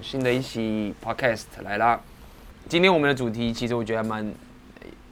[0.00, 2.00] 新的一期 Podcast 来啦。
[2.68, 4.34] 今天我们的主题其实我觉得还蛮，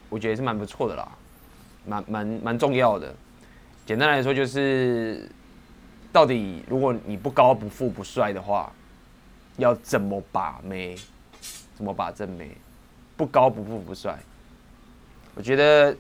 [0.09, 1.09] 我觉得是蛮不错的啦，
[1.85, 3.15] 蛮蛮蛮重要的。
[3.85, 5.29] 简单来说就是，
[6.13, 8.73] 到底如果你不高不富不帅的话，
[9.57, 10.97] 要怎么把妹？
[11.75, 12.57] 怎么把正妹？
[13.17, 14.19] 不高不富不帅，
[15.35, 15.97] 我觉得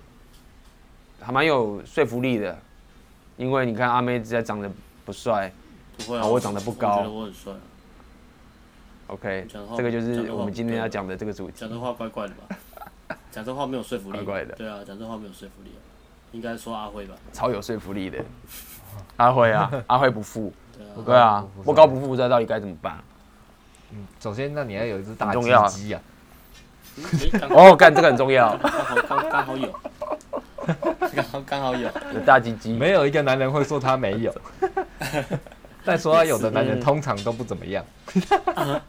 [1.21, 2.57] 还蛮有说服力的。
[3.37, 4.71] 因为你看阿妹只要长得
[5.05, 5.51] 不帅，
[5.97, 7.61] 不会啊，我长得不高，我觉得我很帅啊。
[9.11, 9.45] OK，
[9.77, 11.55] 这个就是我们今天要讲的这个主题。
[11.57, 13.17] 讲这话怪怪的吧？
[13.33, 14.19] 讲这话没有说服力。
[14.19, 14.55] 怪怪的。
[14.55, 15.73] 对啊，讲这话没有说服力。
[16.31, 17.17] 应该说阿辉吧。
[17.33, 18.19] 超有说服力的。
[19.17, 20.53] 阿辉啊， 阿辉不富。
[20.79, 20.95] 对啊。
[21.05, 22.99] 对啊，不高不富，不知道到底该怎么办。
[23.91, 25.35] 嗯，首先那你要有一只大
[25.67, 26.01] 鸡啊。
[27.51, 28.57] 哦，干这个很重要。
[28.59, 29.81] 刚好刚刚好有。
[31.17, 31.91] 刚好刚好有。
[32.15, 32.73] 有大鸡鸡。
[32.75, 34.33] 没有一个男人会说他没有。
[35.85, 37.85] 但说到有的男人通常都不怎么样。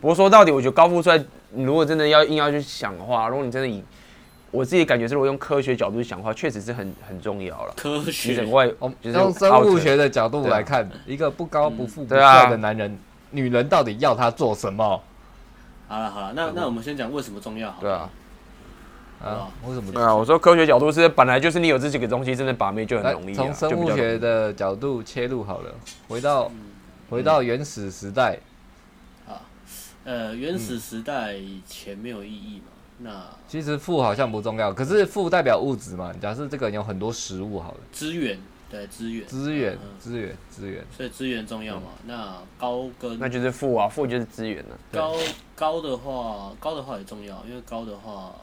[0.00, 1.16] 不过说到底，我觉得高富帅，
[1.50, 3.82] 你如果真的要硬要去想的话，如果你真的以
[4.50, 7.74] 我自己感觉是，如果用科学角度去想的话，确实是很很重要了。
[7.76, 8.36] 科学。
[8.36, 8.68] 整外，
[9.00, 12.98] 就是用生物学的角度来看，一个不高不富不帅的男人，
[13.30, 15.02] 女人到底要他做什么？
[15.88, 17.80] 好了好了，那那我们先讲为什么重要好。
[17.80, 18.08] 对啊。
[19.24, 19.48] 啊？
[19.66, 19.92] 为什么？
[19.92, 23.34] 对啊，我说科学角度是本来就是你有这几个东西，真的把妹就很容易。
[23.34, 25.74] 从生物学的角度切入好了，
[26.08, 26.50] 回到
[27.08, 28.38] 回到原始时代。
[29.26, 29.40] 啊
[30.04, 32.64] 呃，原始时代以前没有意义嘛？
[32.98, 36.12] 那其实富好像不重要，可是富代表物质嘛。
[36.20, 38.38] 假设这个人有很多食物好了，资源
[38.70, 41.88] 对资源资源资源资源，所以资源重要嘛？
[42.06, 44.78] 那高跟那就是富啊，富就是资源了。
[44.92, 45.14] 高
[45.56, 48.34] 高的话，高的话也重要，因为高的话？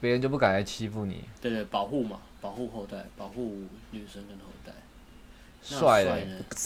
[0.00, 1.24] 别人就不敢来欺负你。
[1.40, 4.72] 对对，保护嘛，保护后代，保护女生跟后代。
[5.60, 6.20] 帅的，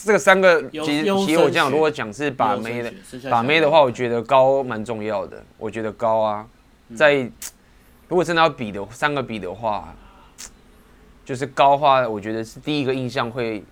[0.05, 2.92] 这个三个其实其实我这样如果讲是把妹的，
[3.30, 5.42] 把妹的话，我觉得高蛮重要的。
[5.56, 6.47] 我觉得高啊，
[6.94, 7.14] 在
[8.06, 9.92] 如果真的要比的三个比的话，
[11.24, 13.64] 就是高的话，我觉得是第一个印象会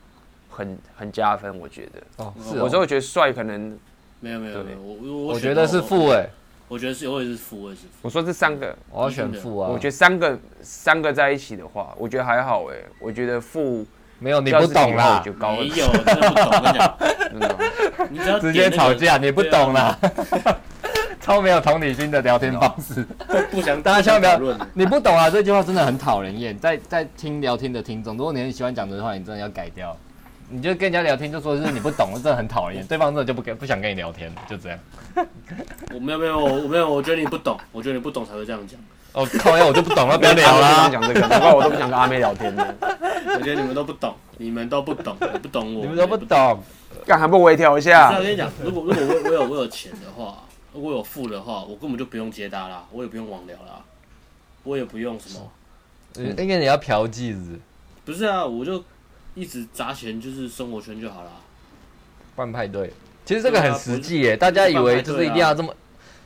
[0.48, 1.56] 很很加分。
[1.60, 3.78] 我觉得哦，是，我就会觉得帅可能
[4.20, 6.28] 没有没有没有，我我觉得是富哎，
[6.70, 7.82] 我觉得是我也是负，我也是。
[8.00, 9.68] 我说这三个，我要选负啊。
[9.68, 13.84] 我觉得三个三个在一起的话，我觉得还好哎，我觉得负。
[14.20, 15.20] 没有，你不懂啦。
[15.24, 16.46] 没有，真的不懂。
[17.34, 17.56] 我
[17.98, 19.98] 跟你 直接吵架，你不懂啦。
[21.20, 23.04] 超没有同理心的聊天方式。
[23.50, 25.28] 不想大家千万不要，你不懂啊！
[25.28, 26.58] 这句话真的很讨人厌。
[26.58, 29.96] 在在听聊天的听众，如果你很喜欢讲这句话，你真的要改掉。
[30.50, 32.84] 你就跟人家聊天，就说是你不懂，真的很讨厌。
[32.88, 34.78] 对方真的就不跟不想跟你聊天，就这样。
[35.94, 38.78] 我没有没有我没有，我觉得你不懂，我觉得你不懂才会这样讲。
[39.12, 40.88] 哦，靠呀，我就不懂了， 不要聊啦。
[40.88, 42.74] 讲这个，难怪我都不想跟阿妹聊天了。
[42.80, 46.62] 我觉得你们都不懂，你们都不懂，你不懂我，你们都不懂，
[47.06, 48.10] 干还不微调一下？
[48.16, 53.82] 我跟你讲，如果如果我我有我有钱的话，如果有富的话，我根本就不用接搭啦，我也不用网聊啦，
[54.64, 55.52] 我也不用什么。
[56.16, 57.58] 嗯，因为你要嫖妓子。
[58.04, 58.82] 不是啊，我就
[59.34, 61.30] 一直砸钱，就是生活圈就好了。
[62.36, 62.92] 办派对，
[63.24, 65.74] 其实这个很实际耶，大家以为就是一定要这么。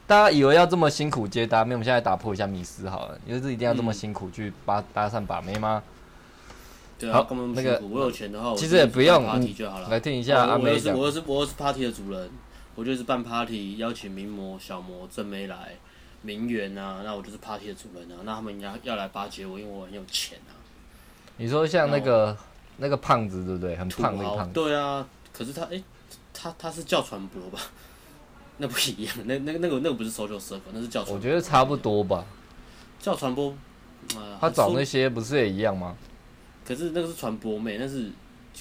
[0.07, 5.83] 大家以为要这么辛苦接搭妹，我们现在打破一下迷思好了，因为是一定要这么辛苦去搭搭讪把妹吗？
[6.99, 9.89] 对啊，那个我有钱的话，其实也不用 party 就好了。
[9.89, 10.97] 来听一下阿妹讲。
[10.97, 12.31] 我是我是 party 的主人，
[12.75, 15.75] 我就是办 party，邀请名模、小模、正妹来，
[16.21, 20.53] 名媛啊，那我就是 party 的主人啊，那他们要要来巴结我，因为我很有钱啊。
[21.39, 22.37] 你说像那个
[22.77, 23.77] 那个胖子对不对？
[23.77, 24.53] 很胖的胖子。
[24.53, 25.83] 对啊，可是他哎，
[26.33, 27.59] 他他是叫传播吧？
[28.59, 31.17] 那不一样，那那个那个那个不是 social circle，那是叫传播。
[31.17, 32.25] 我觉得差不多吧。
[33.01, 33.55] 叫传播，
[34.17, 35.97] 呃，他找那些不是也一样吗？
[36.65, 38.11] 可是那个是传播妹，那是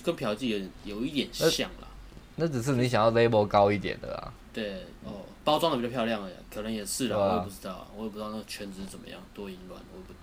[0.03, 0.47] 跟嫖妓
[0.83, 1.87] 有有一点像啦。
[2.35, 4.33] 那只是你想要 label 高一点的啦。
[4.51, 10.13] 对哦，包装的比较漂亮而已，可能也是啦，我也不知道，我也不知道那个圈子怎么样，多淫乱，我也不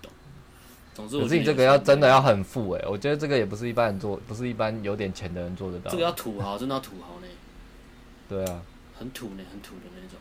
[0.93, 5.89] 总之，可是你这个要真的要很富哎，我觉得这个也不是一般人做，不是一般有点钱的人做得到。
[5.89, 7.27] 这个要土豪，真的要土豪呢。
[8.27, 8.61] 对啊。
[8.97, 10.19] 很土呢，很土的那种。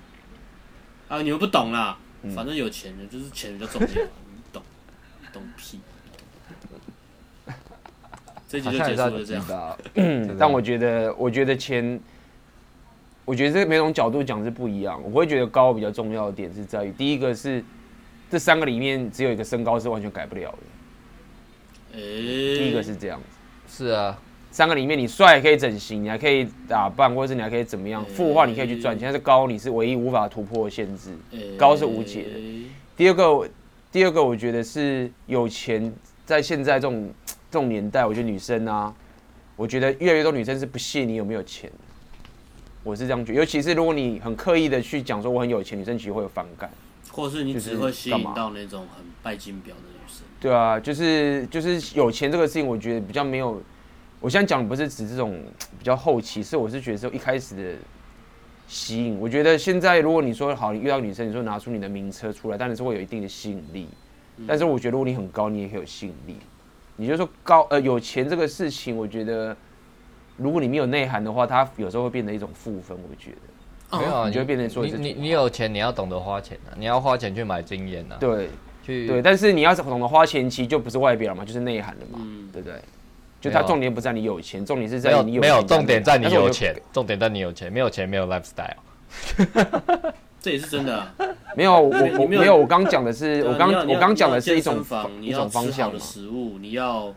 [1.08, 4.62] 啊，你们不懂啦，嗯、反正有钱人就是钱比较重要，你懂，
[5.32, 5.80] 懂屁。
[8.48, 9.76] 这集就结束了，这样。
[9.94, 12.00] 嗯，但我觉得，我觉得钱，
[13.24, 15.00] 我觉得这每种角度讲是不一样。
[15.04, 17.62] 我会觉得高比较重要的点是在于，第一个是
[18.30, 22.00] 这三个里面只有一个身高是完全改不了的。
[22.00, 23.84] 欸、第一个是这样子。
[23.84, 24.16] 是啊。
[24.52, 28.04] 三个里面，你帅可以整形，你还可以打扮，或者是你还可以怎么样？
[28.06, 29.06] 富的话，你可以去赚钱。
[29.06, 31.16] 但是高，你是唯一无法突破的限制。
[31.56, 32.68] 高是无解的。
[32.96, 33.48] 第二个，
[33.92, 35.92] 第二个，我觉得是有钱，
[36.26, 37.08] 在现在这种
[37.48, 38.92] 这种年代，我觉得女生啊，
[39.54, 41.70] 我觉得越来越多女生是不屑你有没有钱。
[42.82, 46.68] 我是这样觉得，尤其是如果你很刻意的去讲说我很有钱，女生其实会有反感，
[47.20, 50.24] 或是你只会吸引到那种很拜金婊的女生。
[50.40, 53.62] 对啊，就是就是有钱这个事情，我觉得比较没有。
[54.20, 55.42] 我现在讲的不是指这种
[55.78, 57.78] 比较后期，是我是觉得说一开始的
[58.66, 59.18] 吸引。
[59.18, 63.88] 我觉得现在如果你说好，你遇到女生，你说拿出你的名车出来，当然是会有一定的吸引力。
[64.46, 66.36] 但是我觉得如果你很高，你也可以有吸引力。
[66.96, 69.56] 你就说高呃有钱这个事情，我觉得
[70.36, 72.96] 如果你没有内涵的话，它有时候会变成一种负分。
[72.96, 73.36] 我觉得
[73.92, 78.16] 没有啊，你就会变成说你你你有钱，你要懂得花钱啊，你要花钱去买经验啊。
[78.20, 78.48] 对，
[78.84, 82.18] 去对，但是你要是懂得花钱，其实就不是外表嘛，就是内涵了嘛，
[82.52, 82.80] 对不对？
[83.40, 88.76] 就它重点不在你有钱，重点是在你有没有重点在你有钱，重点在你有钱，没有钱没有 lifestyle。
[90.42, 91.14] 这也是真的、啊，
[91.56, 94.84] 没有我我没有我刚讲的是我刚我刚讲的是一种
[95.20, 97.12] 一种方向的食物，你要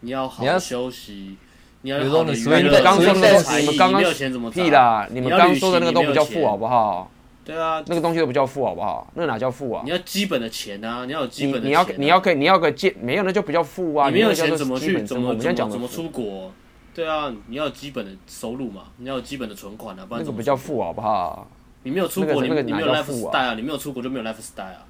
[0.00, 1.36] 你要好好休息，
[1.86, 7.08] 你要比如说你你们刚说的你们刚刚屁啦，你们刚刚说的那个都不叫富好不好？
[7.44, 9.08] 对啊，那个东西都不叫富好不好？
[9.14, 9.82] 那哪叫富啊？
[9.84, 11.68] 你要基本的钱啊，你要有基本的钱。
[11.68, 14.08] 你要你要可以你要个借没有那就不叫富啊。
[14.08, 16.50] 你没有钱怎么去怎么怎么怎么出国？
[16.92, 21.46] 对啊，你要有基本的收入嘛，你要有基本的存款啊，不然那个不叫富好不好？
[21.84, 23.54] 你没有出国，你你没有 lifestyle 啊！
[23.54, 24.82] 你没有出国就没有 lifestyle 啊！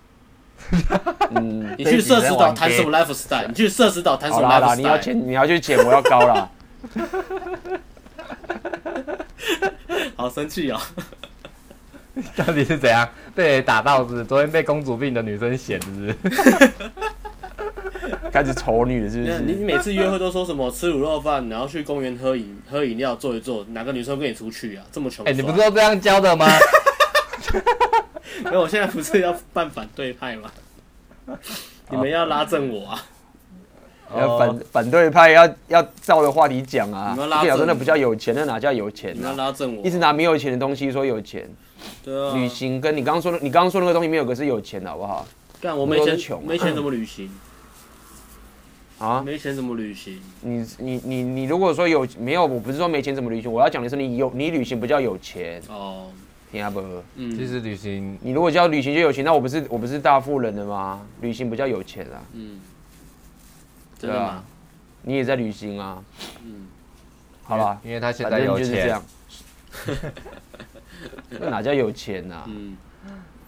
[1.34, 3.46] 嗯，你去社死岛谈什么 lifestyle？
[3.48, 4.76] 你去社死岛谈什么 lifestyle？
[4.76, 6.50] 你要钱，你要去捡，我要高了。
[10.16, 10.80] 好生气哦！
[12.36, 14.06] 到底是怎样被打到？
[14.08, 16.16] 是昨天被公主病的女生嫌，是不是？
[18.32, 19.38] 开始丑女了，是不是？
[19.40, 24.84] 你你每次约会都说什么吃卤肉饭，然后去公园喝饮喝饮料，坐一坐，哪个女生跟你出去啊？
[24.92, 25.24] 这么穷？
[25.26, 26.46] 哎，你不是都这样教的吗？
[28.44, 30.50] 因为我现在不是要办反对派吗？
[31.90, 33.02] 你们要拉正我啊！
[34.14, 37.12] 要反反对派要要照着话题讲啊！
[37.14, 39.14] 你们拉正，真的不叫有钱，那哪叫有钱？
[39.16, 41.48] 你要拉正我，一直拿没有钱的东西说有钱。
[42.04, 42.34] 对啊。
[42.34, 45.26] 旅行跟你刚刚说的，你刚刚说那个东西没有个是有钱的好不好？
[45.60, 47.30] 干，我没钱穷，没钱怎么旅行？
[48.98, 49.22] 啊？
[49.24, 50.20] 没钱怎么旅行？
[50.40, 56.06] 你你你你如果说有没有，我不是说没钱怎么旅行，我要讲的是你有你旅行不叫有钱哦。
[56.50, 56.80] 听下不？
[57.16, 61.02] 嗯，其实旅行，你如果叫旅行就有钱，那我不是我不是大富人了吗？
[61.20, 62.22] 旅行不叫有钱啊。
[62.34, 62.60] 嗯，
[64.00, 64.42] 对啊，
[65.02, 66.02] 你也在旅行啊。
[66.44, 66.66] 嗯，
[67.42, 69.00] 好了，因为他现在有钱。
[71.30, 72.44] 那哪叫有钱啊？
[72.46, 72.76] 嗯，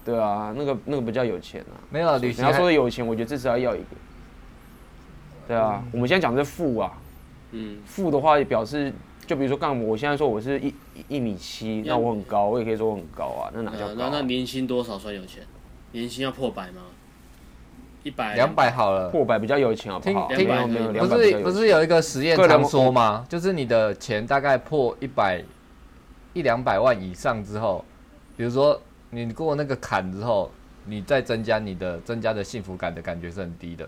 [0.04, 1.74] 对啊，那个那个不叫有钱啊。
[1.90, 3.86] 没有旅行，你要说的有钱，我觉得至少要要一个。
[5.46, 6.92] 对啊，我们现在讲的是富啊。
[7.52, 8.92] 嗯，富的话也表示。
[9.26, 10.74] 就比如说，干我现在说我是一
[11.06, 13.50] 一米七，那我很高，我也可以说我很高啊。
[13.52, 13.94] 那哪叫高？
[13.94, 15.42] 那那年薪多少算有钱？
[15.92, 16.80] 年薪要破百吗？
[18.08, 20.28] 一百两百好了，破百比较有钱好不好？
[20.28, 23.26] 听听没有，不是不是有一个实验常说吗？
[23.28, 25.44] 就是你的钱大概破一百
[26.32, 27.84] 一两百万以上之后，
[28.34, 30.50] 比如说你过那个坎之后，
[30.86, 33.86] 你再增加你的增加的幸福感的感觉是很低的。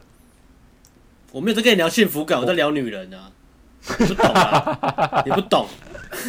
[1.32, 3.31] 我没有在跟你聊幸福感，我在聊女人啊。
[3.99, 5.22] 你不懂啊！
[5.25, 5.67] 你不懂。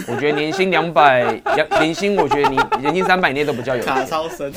[0.08, 1.42] 我觉得年薪两百，
[1.82, 3.94] 年薪我觉得你年薪三百以内都比较有钱。
[3.94, 4.50] 卡超深，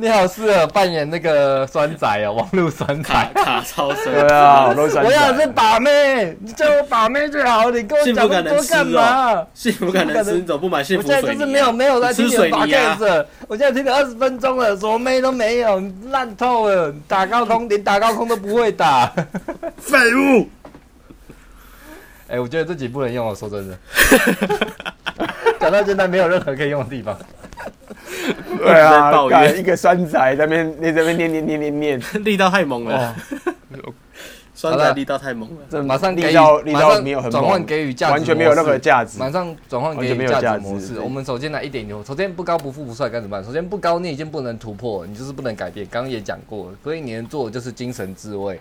[0.00, 3.30] 你好适合扮演那个酸仔哦，网络酸仔。
[3.34, 4.04] 卡超深。
[4.06, 5.10] 对啊，网络酸仔。
[5.10, 9.46] 我要是把妹，你叫我把妹最好，你跟我讲那么多干嘛？
[9.52, 11.16] 幸福感能吃，你怎么不买幸福水？
[11.16, 12.98] 我现在就是没有没有在听水泥啊！
[13.46, 19.12] 我现在听了二十分钟了，什么妹都没有，烂透了，打高空连打高空都不会打，
[19.76, 20.48] 废物。
[22.28, 23.76] 哎、欸，我觉得这集不能用，我说真的。
[25.60, 27.14] 讲到现在没有任何可以用的地方。
[28.58, 33.14] 对啊，一个酸仔在那边，你这边念念念念念， 力道太猛了。
[33.84, 33.92] 哦、
[34.54, 39.18] 酸仔力道太猛了，这马上力道力道没有转换给予价值，完全没有任何价值。
[39.18, 41.00] 马上转换给予价值模式。
[41.00, 43.44] 我们首先来一点牛，首先不高不富不帅该怎么办？
[43.44, 45.86] 首先不高，你已经不能突破，你就是不能改变。
[45.90, 48.60] 刚刚也讲过，所以你能做的就是精神自卫。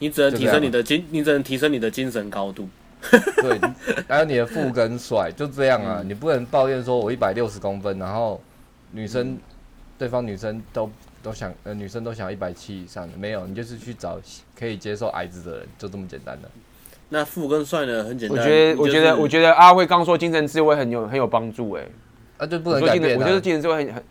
[0.00, 2.68] 你只能提升你的精，你只能提升你的精神高度。
[3.10, 3.60] 对，
[4.08, 5.98] 还有你的富跟帅，就这样啊！
[6.00, 8.40] 嗯、你不能抱怨说我一百六十公分，然后
[8.90, 9.38] 女生，嗯、
[9.96, 10.90] 对方女生都
[11.22, 14.18] 都想，呃，女生都想要一百七以上的，没有，你就是去找
[14.58, 16.48] 可以接受矮子的人，就这么简单的。
[17.08, 18.04] 那富跟帅呢？
[18.04, 18.36] 很简单。
[18.38, 21.86] 我觉得，就是、我觉得，我觉得阿辉刚说精神智慧很有很有帮助，哎，
[22.38, 23.18] 啊，就不能改变、啊。
[23.20, 24.02] 我觉得精神智慧很很。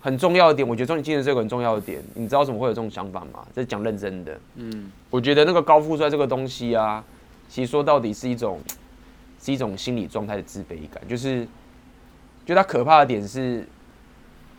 [0.00, 2.00] 很重要的点，我觉得中你精神智慧很重要的点。
[2.14, 3.44] 你知道怎么会有这种想法吗？
[3.52, 4.38] 这是讲认真的。
[4.54, 7.04] 嗯，我觉得那个高富帅这个东西啊，
[7.48, 8.60] 其实说到底是一种，
[9.40, 11.02] 是一种心理状态的自卑感。
[11.08, 11.46] 就是，
[12.44, 13.66] 就它可怕的点是，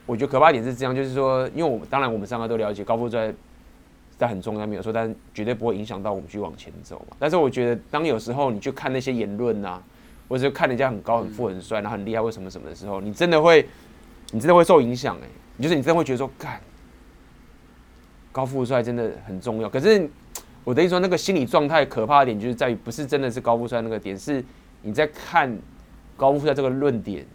[0.05, 3.33] 我觉得可怕的点是这样，就是说，因为我们当然我们三个都了解高富帅
[4.17, 7.15] 但很重要没有错，但绝对不会影响到我们去往前走嘛。
[7.17, 9.81] 但是我觉得，当有时候你去看那些言论啊，
[10.27, 13.65] 或者是看人家很高、很富、很帅，然后很厉害，为什么什么的时候，你真的会，
[14.31, 15.63] 你真的会受影响哎、欸。
[15.63, 16.59] 就是你真的会觉得说，干
[18.31, 19.69] 高富帅真的很重要。
[19.69, 20.09] 可是
[20.69, 24.45] 我的意思说，那个心理状态可怕的点，就是在于不是真的是高富帅那个点，是
[24.83, 25.51] 你在看
[26.15, 27.25] 高富帅这个论点，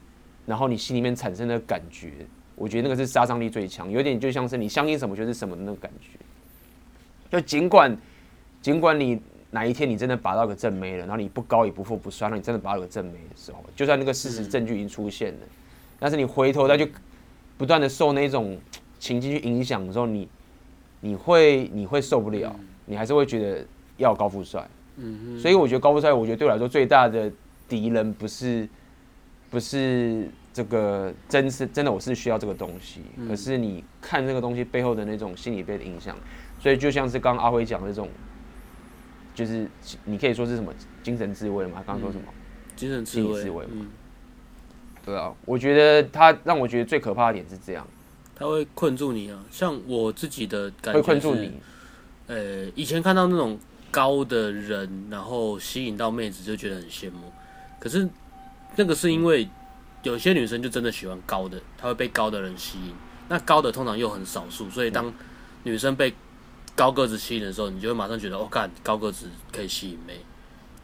[0.47, 2.13] 然后你心里面产生的感觉。
[2.55, 6.11] 我觉得那个是杀伤力最强，有点就像是你相信什么就是什么的那个感觉。
[7.29, 7.99] 就尽管
[8.63, 15.41] 尽管你哪一天你真的把到个正妹了，然后你不高也不富不帅，那你真的把到个正妹的时候，就算那个事实证据已经出现了，
[15.99, 16.93] 但是你回头再去
[17.59, 18.57] 不断的受那种
[19.01, 20.29] 情境去影响的时候，你
[21.01, 22.55] 你会你会受不了，
[22.87, 24.69] 你还是会觉得要高富帅。
[24.97, 27.31] 嗯，所以我觉得高富帅，我觉得对我来说最大的
[27.69, 28.69] 敌人不是
[29.51, 30.29] 不是。
[30.55, 33.01] 这个真是真的，我是需要这个东西。
[33.27, 36.17] 可是你看这个东西背后的那种心理被影响，
[36.61, 38.09] 所以就像是刚刚阿辉讲的那种，
[39.35, 39.67] 就是
[40.05, 40.73] 你可以说是什么
[41.03, 41.83] 精神自慰嘛？
[41.85, 42.33] 刚刚说什么？
[42.77, 43.67] 精神自慰。
[43.69, 43.89] 嗯。
[45.05, 47.85] 对啊，我觉得他让我觉得最可怕的点是这样，
[48.37, 49.45] 他会困住你啊。
[49.51, 51.51] 像我自己的感觉，会困住你。
[52.27, 53.59] 呃，以前看到那种
[53.91, 57.33] 高的人，然后吸引到妹子，就觉得很羡慕。
[57.79, 58.09] 可是
[58.77, 59.49] 那个是因为。
[60.05, 62.93] 有些女生就真的喜欢高的，她会被高的人吸引。
[63.31, 65.11] 那高的通常又很少数，所以当
[65.63, 66.13] 女生被
[66.77, 70.21] 高个子吸引的时候，你就会马上觉得，哦，干，高个子可以吸引妹。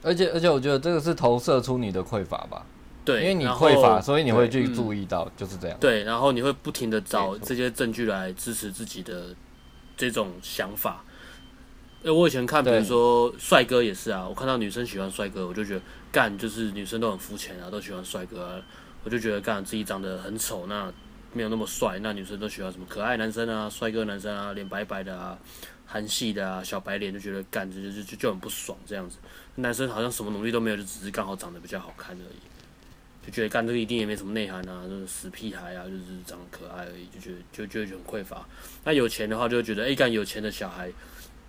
[0.03, 2.65] 而且而且，我觉得这个是投射出你的匮乏吧？
[3.05, 5.77] 对，因为你匮乏，所以你会去注意到，就是这样。
[5.79, 9.37] 对，然后你会不停的找这些证据来支持自己的
[9.99, 11.05] 这种想法。
[12.03, 18.63] 哎，我以前看，比如说帅哥也是啊，我看到女生喜欢帅哥，我就觉得干，就是女生都很肤浅啊，都喜欢帅哥啊。
[19.05, 20.91] 我就觉得，干自己长得很丑，那
[21.35, 25.39] 没有那么帅，那女生都喜欢什么可爱男生啊、帅哥男生啊、脸白白的啊、
[25.85, 29.19] 韩系的啊、小白脸，就觉得干就就就就很不爽这样子。
[29.57, 38.47] 男生好像什么努力都没有，就只是刚好长得比较好看而已，就觉得干这个一定也没什么内涵啊，就是死屁孩啊，就是长得可爱而已，就觉得就就就很匮乏。
[38.85, 40.91] 那有钱的话，就觉得，哎、欸，干有钱的小孩。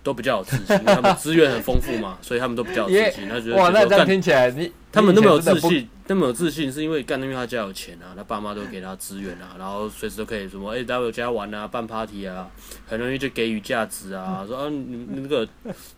[0.02, 3.28] 都比较有自信， 他们资源很丰富嘛，所以他们都比较有自信。
[3.28, 12.50] 他觉得哇，那这样听起来，你他们那么有自信，那么有自信，是因为干，因为他家有钱啊，他爸妈都给他资源啊，然后随时都可以什么，哎，来我家玩啊，办 party 啊，
[12.86, 15.48] 很容易就给予价值啊，说啊，你那个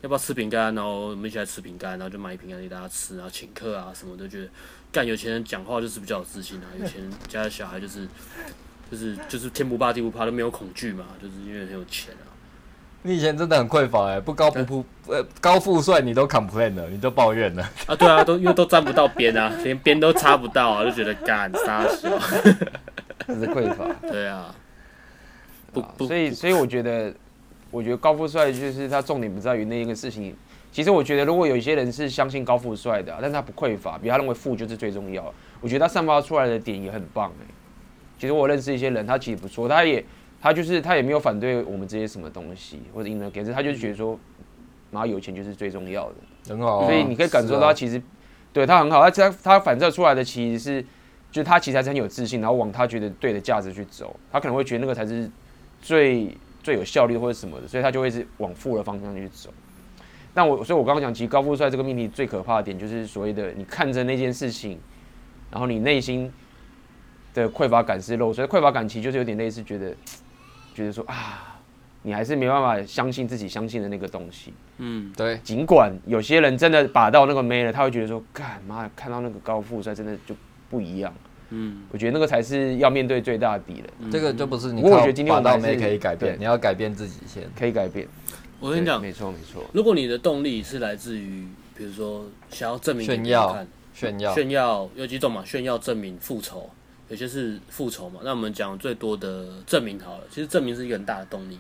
[0.03, 0.75] 要不要吃饼干？
[0.75, 4.49] 然后我们一起来吃饼干，然后就买饼干给大家吃，然后请客啊，什么都觉得
[4.93, 8.07] 干有钱人讲话就是比较有自信啊，有钱人家的小孩就是
[8.91, 12.34] 就是就是天不怕地不怕，都没有恐惧嘛，就是因为很有钱啊。
[13.07, 17.95] 你以前真的很匮乏哎，不高不不，呃，高富帅你都 complain 了，你都抱怨了啊？
[17.95, 22.09] 对啊，都因为都沾不到边啊，连边都擦不到啊，就觉得干啥事？
[23.27, 23.85] 这是匮乏。
[24.09, 24.55] 对啊，
[25.71, 27.13] 不不，所以所以我觉得，
[27.71, 30.35] 我觉得高富帅就是他重点不在于那一个事情。
[30.73, 35.31] 其实我觉得，如果有一些人是相信高富帅的，啊，但是他不匮乏，比如他认为富就是最重要，
[35.61, 37.45] 我觉得他散发出来的点也很棒哎。
[38.19, 40.03] 其实我认识一些人，他其实不错，他也。
[40.45, 44.21] 他就是他也没有反对我们这些什么东西或者应得给他就是觉得说，
[44.91, 46.15] 妈有钱就是最重要的，
[46.51, 46.85] 很好、啊。
[46.85, 48.03] 所以你可以感受到他其实，啊、
[48.53, 50.83] 对他很好，他他他反射出来的其实是，
[51.33, 54.15] 就是他其实还是很有自信，然后往他觉得对的价值去走。
[54.31, 55.31] 他可能会觉得那个才是
[55.81, 59.49] 最最有效率或者什么的，所以他就会是往富的方向去走。
[60.35, 64.79] 但我所以，我刚刚讲，其实高富帅这个命题最可怕的点就是所谓的你看着那件事情，
[65.51, 66.31] 然后你内心
[67.33, 69.97] 的匮乏感是漏，所以匮乏感其实就是有点类似觉得。
[70.75, 71.59] 觉得说啊，
[72.03, 74.53] 你还是没办法相信自己相信的那个东西。
[74.79, 75.39] 嗯，对。
[75.45, 80.35] 尽管有些人真的把到那个妹了，他会觉得说，干妈看到那个高富帅真的就
[80.69, 81.15] 不一样。
[81.51, 83.85] 嗯，我觉得那个才是要面对最大的敌人。
[84.01, 84.83] 嗯、这个就不是你。
[84.83, 88.09] 我觉得今天我把到妹可以改变，你要改变自己先，可以改变。
[88.59, 89.63] 我跟你讲，没错没错。
[89.73, 95.45] 如果你的动力是来自于，比如说想要证明炫耀、炫耀、炫耀，有几种嘛？
[95.45, 96.69] 炫耀、证明、复仇。
[97.15, 101.57] 有些是复仇嘛，那我们讲最多的证明好了，其实证明是一个很大的动力。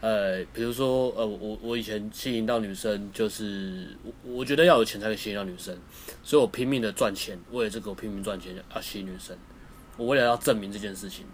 [0.00, 5.76] 呃，比如说，呃，我我以前吸引到女生，就是我我觉得要有钱才可以吸引到女生，
[6.22, 9.36] 所以我拼命的赚钱，为了这个我拼命赚钱要吸引女生。
[9.96, 11.26] 我为了要证明这件事情，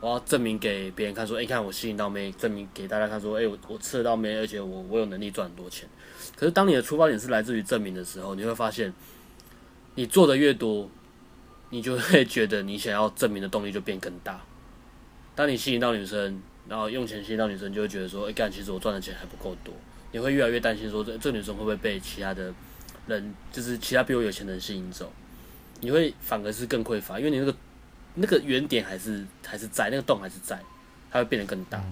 [0.00, 5.88] 我要证明给别人看，说，哎、欸，看我吸引到妹，证明给大家看，说，哎、我我吃得到妹，而且我我有能力赚很多钱。
[6.36, 8.94] 可是当你的出发点是来自于证明的时候，你会发现，
[9.96, 10.88] 你做的越多。
[11.70, 14.40] 你就会觉得你想要证明的动力就变更大。
[15.34, 19.72] 当你吸引到女生，然后用钱吸引到女生，就会觉得说：“哎、欸，干，其实我赚的钱还不够多。”
[20.12, 22.52] 你会越来越担心说：“这这女生会不会被其他的
[23.06, 25.10] 人，就是其他比我有钱的人吸引走？”
[25.80, 27.54] 你会反而是更匮乏，因为你那个
[28.14, 30.60] 那个原点还是还是在，那个洞还是在，
[31.10, 31.82] 它会变得更大。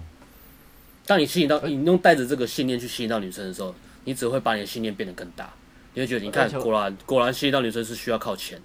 [1.07, 5.51] 当你吸引到你用带着这个信念去吸引到女生的时候，你只会把你的信念变得更大。
[5.95, 8.61] 你会觉得，你看，果然果然吸引到女生是需要靠钱。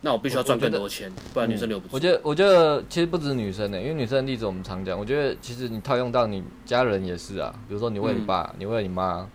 [0.00, 1.94] 那我必须要赚更多钱，不然女生留不住。
[1.94, 4.96] 我觉得，我觉得其实不止女生呢、欸，因为女生的例子我们常讲。
[4.96, 9.28] 我觉得其实你套用到你家人也是啊，比如说你为你爸，嗯、你为你妈，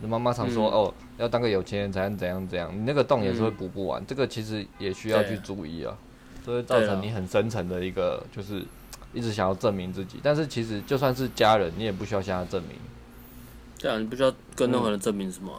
[0.00, 4.02] 你妈妈常说、嗯、哦，要当个有钱人才能怎样怎样，你那个洞也是会补不完。
[4.02, 5.96] 嗯、这个其实也需要去注意啊，
[6.44, 8.64] 所以造成你很深层的一个就是
[9.14, 10.18] 一直想要证明自己。
[10.24, 12.72] 但是其实就算是家人，你也不需要向他证明。
[13.78, 15.52] 对啊，你不需要跟任何人证明什么。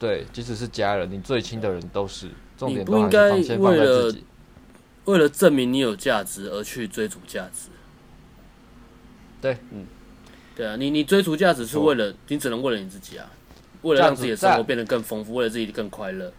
[0.00, 2.28] 对，即使是家人，你最亲的人都是。
[2.60, 4.14] 你不应该为了
[5.04, 7.68] 为了证明你有价值而去追逐价值。
[9.40, 9.86] 对，嗯，
[10.54, 13.28] 对啊，你你追逐价值是为了你只能为了你自己啊，
[13.82, 16.32] 为了让自己的生活变得更丰富，为了自己更快乐。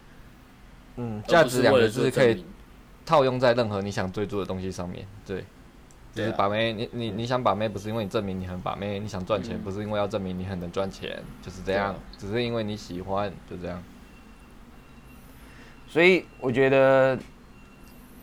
[0.96, 2.44] 嗯，价值两个字可以
[3.04, 5.06] 套用在任何你想追逐的东西上面。
[5.26, 5.44] 对，
[6.14, 13.82] 就是把妹，你你你想把妹，不是因为你证明你很把妹，你想赚钱，不是因为要证明你很能赚钱，就是这样，只是因为你喜欢，就这样。
[15.94, 17.16] 所以我觉得，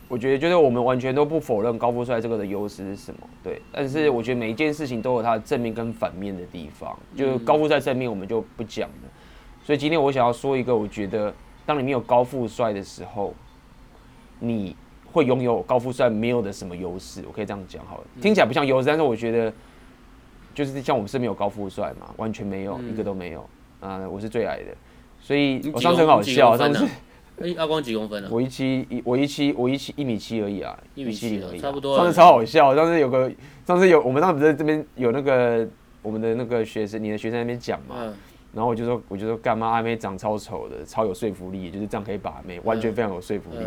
[0.06, 3.62] 我觉得就是我们完全都不否认高富帅这个的优势是什么，对。
[3.72, 9.08] 但是我觉得每一件事情都有它的正面跟反面的地方，就高富帅正面我们就不讲了。
[9.64, 11.32] 所以今天我想要说一个，我觉得
[11.64, 13.32] 当你没有高富帅的时候，
[14.38, 14.76] 你
[15.10, 17.24] 会拥有高富帅没有的什么优势？
[17.26, 19.50] 我可以这样讲好了，听起来不像优势，但是我觉得
[20.54, 23.48] 就是像我们身边有高富帅嘛，完全没有，一个都没有
[23.80, 24.06] 啊！
[24.06, 24.76] 我是最矮的，
[25.18, 26.86] 所以我上次很好笑，上次。
[27.40, 28.28] 哎，阿光几公分了？
[28.30, 31.96] 我一七一，我一七，我一七一米七而已啊，一米七零而已，差不多。
[31.96, 33.30] 上次超好笑，上次有个，
[33.66, 35.66] 上次有我们当时不是这边有那个
[36.02, 37.96] 我们的那个学生，你的学生在那边讲嘛，
[38.52, 43.64] 然后我就说，我就说干嘛阿妹长超丑的，超有说服力，就是这样可以把妹，完全非常有说服力。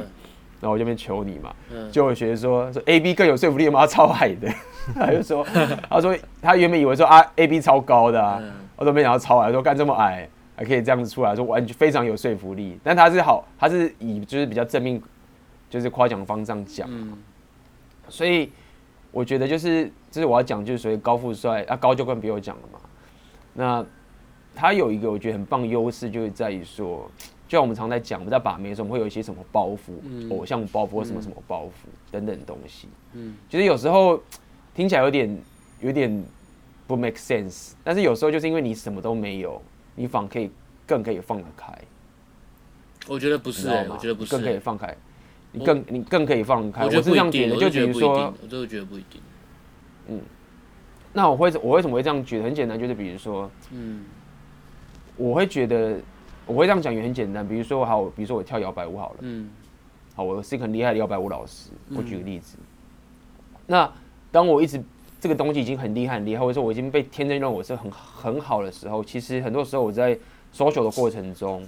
[0.62, 1.54] 然后我这边求你嘛，
[1.92, 3.82] 就有学生说说 A B 更有说服力吗？
[3.82, 4.48] 他超矮的，
[4.96, 5.46] 他就说，
[5.90, 8.42] 他说他原本以为说啊 A B 超高的啊，
[8.78, 10.28] 我都没想到超矮，说干这么矮。
[10.56, 12.80] 还可以这样子出来说，完全非常有说服力。
[12.84, 15.02] 但他是好，他是以就是比较正面，
[15.70, 16.88] 就是夸奖方这样讲。
[16.90, 17.18] 嗯。
[18.08, 18.52] 所以
[19.12, 22.80] 我觉得就是，就是我要讲，就是所谓高富帅啊，高就更不用讲了嘛。
[23.54, 23.86] 那
[24.56, 27.10] 他有一个我觉得很棒的优势，就是在于说，
[27.48, 32.88] 就像我们常在讲，我们在把妹的时候，我们会有一些什么包袱，嗯、偶像包袱或什么什么包袱、嗯、等等东西。
[33.14, 33.36] 嗯。
[33.50, 34.22] 其实有时候
[34.74, 35.38] 听起来有点
[35.82, 36.24] 有点
[36.88, 39.62] 不 make sense，但是有时候就是因为你什么都没有。
[39.96, 40.52] 你反而可以
[40.86, 41.74] 更可以放得开，
[43.08, 44.96] 我觉得不是、欸，我觉得不是、欸，更可以放开，
[45.54, 46.86] 你更你更可以放开。
[46.86, 49.22] 我是这样觉得，就比如说，我真的觉得不一定。
[50.08, 50.22] 嗯，
[51.14, 52.44] 那我会我为什么会这样觉得？
[52.44, 54.04] 很简单，就是比如说，嗯，
[55.16, 55.98] 我会觉得
[56.46, 57.48] 我会这样讲也很简单。
[57.48, 59.50] 比如说，好，比如说我跳摇摆舞好了，嗯，
[60.14, 61.72] 好，我是一个很厉害的摇摆舞老师。
[61.96, 62.58] 我举个例子，
[63.66, 63.92] 那
[64.32, 64.84] 当我一直。
[65.20, 70.18] 这个东西已经很厉害很厉害，或者说我已经被天真认为我是很很好的时候，其实很多时候我在
[70.54, 71.66] social 的过程中，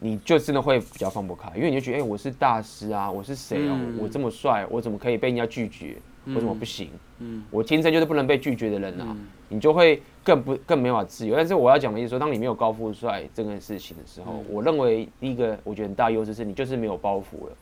[0.00, 5.96] 你就真的会比较放不开，因为你就觉得，哎、欸，我是大师啊，我是谁哦、啊，嗯、我这么帅，我怎么可以被人家拒绝？
[6.28, 6.90] 我怎么不行？
[7.20, 11.36] 嗯，我天生就是不能被拒绝的人啊，嗯、你就会更不更没法自由。
[11.36, 17.56] 但是我要讲的意思说，当你没有高富帅这件事情的时候，嗯、我认为第一个我觉得很大优势是你就是没有包袱了。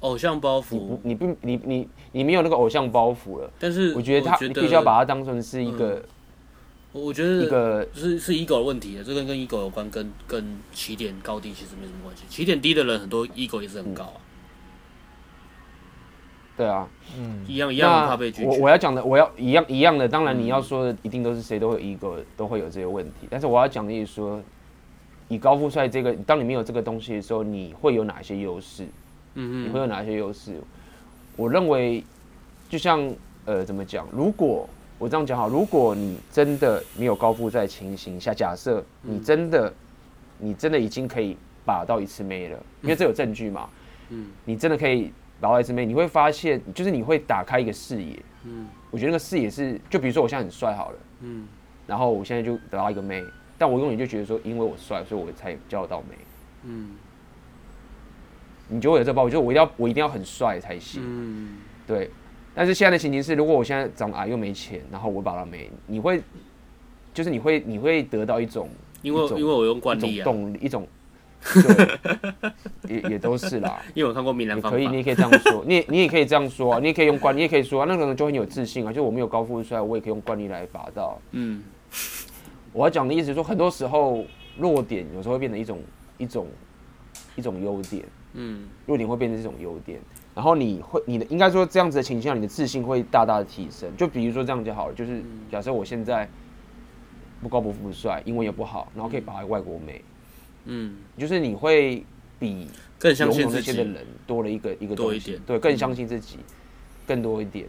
[0.00, 3.50] 偶像包袱，你不，你你你你没有那个偶像包袱了。
[3.58, 6.02] 但是我觉得他，你必须要把它当成是一个，
[6.92, 12.24] 我觉得一个是是 ego 的问题的，这个跟 ego 有关，跟跟起点高低其实没什么关系。
[12.28, 14.16] 起点低的人很多 ego 也是很高啊。
[16.56, 18.48] 对啊，嗯，一样一样怕被拒绝。
[18.48, 23.26] 我我要讲的，我要一样一样的，当然你要说的一定都是谁都会 ego，都会有这些问题。
[23.30, 24.42] 但是我要讲的意思说，
[25.28, 28.86] 以高富帅这个，当你没有这个东西的时候，你会有哪些优势？
[29.34, 30.60] 嗯，你会有哪些优势？
[31.36, 32.04] 我认为，
[32.68, 33.12] 就像
[33.44, 34.06] 呃，怎么讲？
[34.12, 39.72] 如果我这样讲好，如果你真的没有高富帅情形下，假设你真的，
[40.38, 43.68] 你真的已经可以把到一次妹了，因为这有证据嘛。
[44.10, 48.20] 嗯，你真的可以把到一次妹，你会发现，就是你会打开一个视野。
[48.44, 50.98] 嗯，我觉得那个视野是，就比如说我现在很帅好了。
[51.20, 51.46] 嗯，
[51.86, 53.24] 然后我现在就得到一个妹，
[53.56, 56.06] 但我永远就觉得说，因为我帅，所以我才交得到妹。
[56.64, 56.90] 嗯。
[58.70, 61.02] 你就会有这个包袱，就我一定要我一定要很帅才行。
[61.04, 62.10] 嗯，对。
[62.52, 66.20] 但是现在的情形是，如果我现在长矮又没钱，然后我把它没，你会，
[67.14, 68.68] 就是你会你会得到一种，
[69.02, 70.86] 因为因为我用惯例啊，动一种，
[71.62, 71.98] 对，
[72.88, 73.80] 也也都是啦。
[73.94, 81.20] 因为我看过闽南方法，可以，你也可以这样说，你也你也可以这样说啊，你也可以用惯，你也可以说啊，那个人就很有自信啊，就我没有高富帅，我也可以用惯例来拔到。
[81.30, 81.62] 嗯，
[82.72, 84.24] 我要讲的意思是说，很多时候
[84.58, 85.78] 弱点有时候会变成一种
[86.18, 86.46] 一种
[87.36, 88.04] 一种优点。
[88.34, 90.00] 嗯，弱点会变成这种优点，
[90.34, 93.90] 然后你会你的应该说这样子的情况下，你的自信会大大的提升。
[93.96, 96.28] 就比如说这样就好了，就是假设我现在
[97.40, 100.02] 不高不富帅，英文也不好，然后可以把外国美，
[100.66, 102.04] 嗯，就是你会
[102.38, 106.38] 比更相信这些的人多了一个一个多一点，对，更相信自己，
[107.06, 107.66] 更多一点。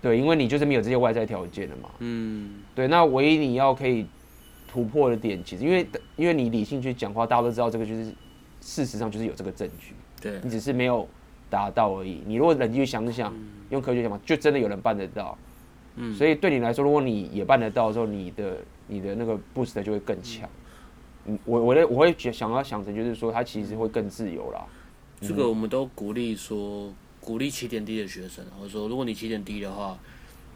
[0.00, 1.88] 对，因为你就是没有这些外在条件了嘛。
[2.00, 4.06] 嗯，对，那唯一你要可以
[4.68, 8.14] 突破的点，其实因为因为你理性去讲话，大家都知道这个就是
[8.64, 9.92] 事实上就是有这个证据。
[10.20, 11.06] 对，你只是没有
[11.50, 12.22] 达到而已。
[12.26, 15.36] 你如果冷静去想想，嗯、用科学想法，就真的有人办得到。
[15.96, 18.56] 嗯，所以对你来说，如果你也办得到的时候，你的
[18.88, 20.48] 你的那个 boost 就会更强。
[21.26, 24.64] 嗯，我我的我会想要想成就是说，他其实会更自由啦。
[25.20, 26.90] 这个我们都鼓励说。
[27.24, 29.98] 鼓励起点低的学生，或者说，如果你起点低的话，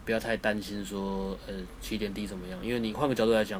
[0.05, 2.63] 不要太担心说，呃，起点低怎么样？
[2.63, 3.59] 因为你换个角度来讲，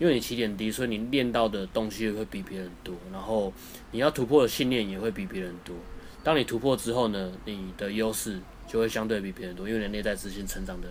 [0.00, 3.52] 因为你起点低，所以你练到的东西会比别人多，然后
[3.92, 5.76] 你要突破的信念也会比别人多。
[6.24, 10.88] 当你突破之后呢，你的优势就会相对比别人多，因为你内在自信成长的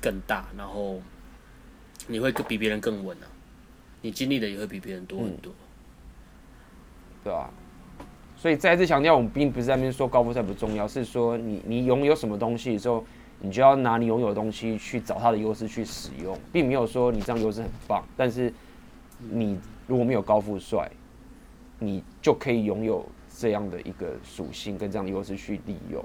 [0.00, 1.00] 更大，然后
[2.06, 3.28] 你会比别人更稳啊，
[4.00, 5.52] 你经历的也会比别人多很多，
[7.22, 7.50] 对吧、啊？
[8.34, 13.04] 所以再次强调，我们并不是在那边说高富帅不重要，是说你你拥有什么东西的时候，
[13.40, 18.52] 你就要拿你拥有的东西去找它的优势去使用，并没有说你这样优势很棒，但是
[19.30, 20.90] 你如果没有高富帅，
[21.78, 26.04] 你就可以拥有这样的一个属性跟这样的优势去利用。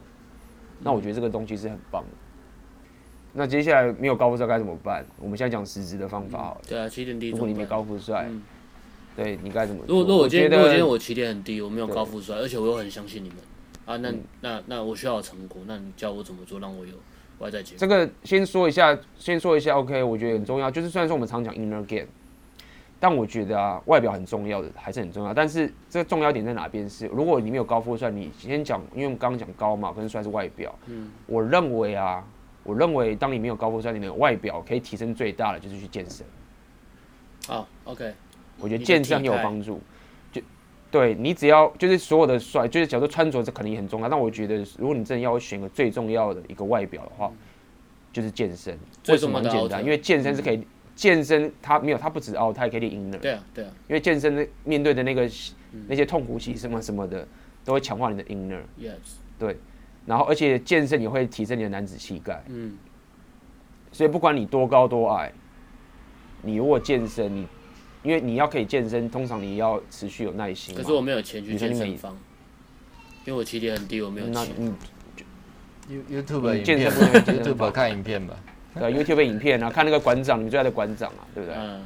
[0.79, 2.09] 那我觉得这个东西是很棒的。
[3.33, 5.05] 那接下来没有高富帅该怎么办？
[5.19, 6.61] 我们现在讲实质的方法好了。
[6.67, 7.29] 对啊，起点低。
[7.29, 8.29] 如果你没高富帅。
[9.15, 9.83] 对你该怎么？
[9.87, 13.37] 如果如果我今天如果今天我起点很低，我没有高富帅，而且我又很相信你们
[13.85, 16.95] 啊，那、嗯、那那我需要有成果，那你教我怎么做，让我有
[17.39, 17.77] 外在结果。
[17.77, 20.69] 这个先说一下，先说一下，OK，我觉得很重要。
[20.69, 22.07] 就是虽然说我们常讲 inner game，
[22.99, 25.33] 但我觉得啊，外表很重要的，还是很重要。
[25.33, 26.89] 但是这个重要点在哪边？
[26.89, 30.73] 是如果你没有高富帅，你先讲，因为我们刚刚讲高嘛，跟帅是外表。
[30.87, 31.11] 嗯。
[31.27, 32.25] 我认为啊，
[32.63, 36.25] 我认为当你没有高富帅，你的外表可以提升最大的就是去健身。
[37.47, 38.13] 好，OK。
[38.59, 39.81] 我觉得健身很有帮助，就
[40.93, 44.07] 对你只要就是所有的帅，就是假如说穿着这可能也很重要。
[44.07, 47.33] 但我觉得，如果你真的要选个最重要的一个外表的话，
[48.11, 48.77] 就是健身。
[49.07, 49.83] 为什么很简单？
[49.83, 53.17] 因为健身是可以健身，它没有它不止凹，它也可以练 inner。
[53.17, 53.71] 对啊，对啊。
[53.87, 55.27] 因为健身的面对的那个
[55.87, 57.27] 那些痛苦期什么什么的，
[57.65, 58.61] 都会强化你的 inner。
[58.79, 59.17] Yes。
[59.39, 59.57] 对，
[60.05, 62.43] 然后而且健身也会提升你的男子气概。
[62.49, 62.77] 嗯。
[63.91, 65.33] 所以不管你多高多矮，
[66.43, 67.47] 你如果健身，你。
[68.03, 70.75] 因为你要可以健身，通常你要持续有耐心。
[70.75, 72.15] 可是我没有钱去健身房，
[73.25, 74.75] 因为我起点很低，我没有钱。
[76.11, 78.35] ，YouTube 健身不能 YouTube 看影片吧？
[78.77, 81.57] 对，YouTube 影片啊，看那个馆长，你最爱的馆长啊，对不对？
[81.57, 81.81] 嗯。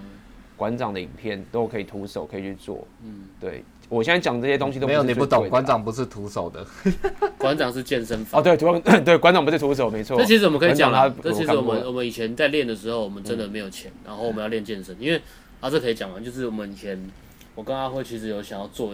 [0.55, 2.87] 馆长的影片都可以徒手可以去做。
[3.03, 3.25] 嗯。
[3.39, 6.65] 对，我现在讲这些东西都没有你不懂，馆长不是徒手的，
[7.37, 8.41] 馆长是健身房。
[8.41, 10.17] 哦，对，对，对，馆长不是徒手，没错。
[10.17, 15.21] 这其实我们可以讲啊，这其实我们我们以前在练的时候，我们真的没有钱，然后我们要练健身，因为。
[15.59, 17.09] 啊，这可以讲完，就是我们以前，
[17.55, 18.93] 我跟阿辉其实有想要做，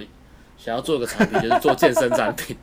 [0.57, 2.55] 想要做一个产品，就是做健身产品。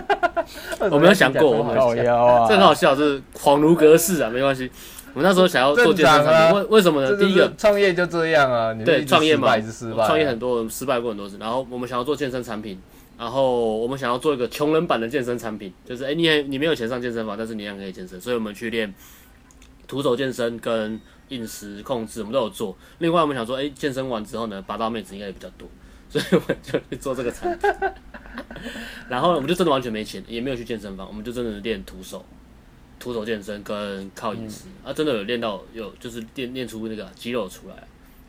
[0.90, 4.70] 我没有想过，我们好笑啊，这很好笑，就是恍如隔世啊，没关系。
[5.14, 7.16] 我们那时候想要做健身产品，为为什么呢？
[7.16, 9.58] 第一个创业就这样啊，对，创业嘛，
[10.06, 11.38] 创业很多人失败过很多次。
[11.38, 12.78] 然后我们想要做健身产品，
[13.18, 18.92] 然后我们想要做一个穷人版的健身产品，就是哎，你你没有钱上健身房，但是你一样可以健身，所以我们去练
[19.86, 21.00] 徒手健身跟。
[21.28, 25.68] 饮食控制我们都有做，另外我们想说，哎、欸，健身完之后呢，拔到妹子应该也比较多，
[26.08, 27.70] 所以我们就去做这个产品。
[29.08, 32.24] 然后我们就真的完全没钱，也没有去健身房，我们就真的练徒手，
[32.98, 37.74] 徒手健身跟靠饮食，嗯、啊，真的有练到有就是练练出那个肌肉出来。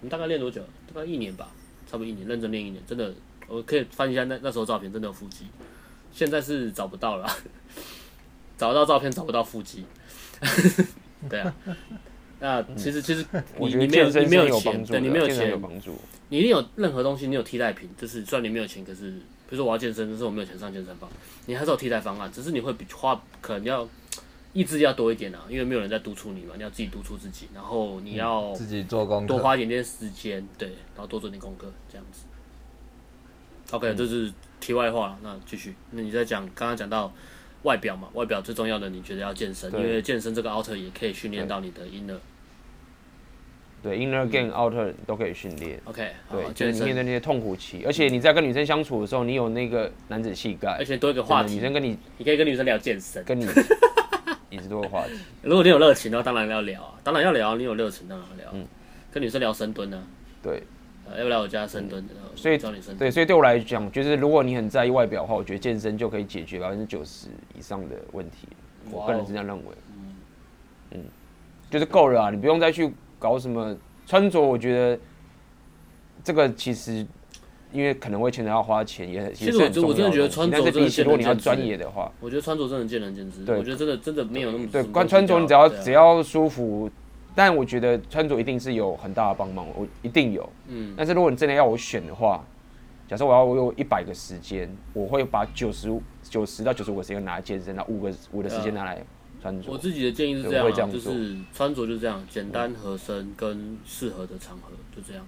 [0.01, 0.61] 我们大概练多久？
[0.93, 1.49] 大概一年吧，
[1.85, 3.13] 差不多一年，认真练一年，真的，
[3.47, 5.45] 我可以翻一下那那时候照片，真的有腹肌。
[6.11, 7.29] 现在是找不到了，
[8.57, 9.85] 找到照片找不到腹肌。
[11.29, 11.53] 对啊。
[12.39, 13.25] 那其实其实
[13.59, 15.61] 你你没有你没有钱，对，你没有钱，
[16.29, 21.09] 你一定有任何东西，你有替代品，就是虽然你没有钱，可是比如说我要健身，但是我没有钱上健身房，
[21.47, 23.87] 你还是有替代方案，只是你会比花可能要
[24.53, 32.21] 意志要多一点啊，因为没有人在督促你嘛，你要自己督促自己，然后你要自己做功课，多花一点点时间，对，然后多做点功课这样子。
[33.71, 37.11] OK，这是题外话了，那继续，那你在讲刚刚讲到
[37.63, 42.17] 外表嘛，外表最重要的你觉得要健身，因为健身这个 outer 也可以训练到你的 inner。
[43.81, 45.79] 对，inner game outer 都可以训练。
[45.85, 53.47] OK，对，就是你面对那些痛苦期，而且你在跟女生相处的时候，你有那个男子气概，而且多一个话题，女生跟你，你可以跟女生聊健身，跟你
[54.49, 55.13] 也是多个话题。
[55.41, 58.49] 如果你有热情的话，当然要聊啊，当然要聊，你有热情当然要聊。
[58.53, 58.65] 嗯，
[59.11, 60.03] 跟女生聊深蹲啊。
[60.41, 60.63] 对，
[61.17, 62.13] 要不来我家深蹲的？
[62.35, 62.97] 所以找你深蹲。
[62.97, 68.47] 对，所以对我来讲，就是如果你很在意外表的话，我觉得健身就可以解决百分之九十以上的问题。
[68.91, 69.63] 我个人是这样认为。
[70.91, 71.03] 嗯，
[71.69, 73.77] 就是够了啊，你不用再去搞什么
[74.07, 74.41] 穿着。
[74.41, 74.99] 我觉得
[76.23, 77.05] 这个其实
[77.71, 83.45] 因为可能会牵扯到花钱，也其实我我真的觉得穿着真的，如果你要专业的话，我觉得穿着真的见仁见智。
[83.45, 84.81] 对，我觉得真的真的没有那么对。
[84.85, 86.89] 关穿着，你只要只要舒服，
[87.35, 90.49] 但我觉得穿着一定是有很大的帮忙，我一定有。
[90.67, 90.95] 嗯。
[90.97, 92.43] 但是如果你真的要我选的话，
[93.07, 99.03] 假设我要我有一百个时间，我会把九十五九十到九十五个时间拿来健身，那五个五的时间拿来。
[99.65, 105.25] 我自己的建议是这样，就是穿着就是这样，简单合身跟适合的场合就这样。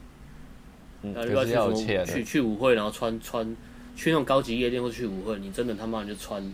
[1.01, 3.55] 嗯，那如果去去去舞会，然后穿穿
[3.95, 6.53] 去那种高级夜店或去舞会，你真的他妈就穿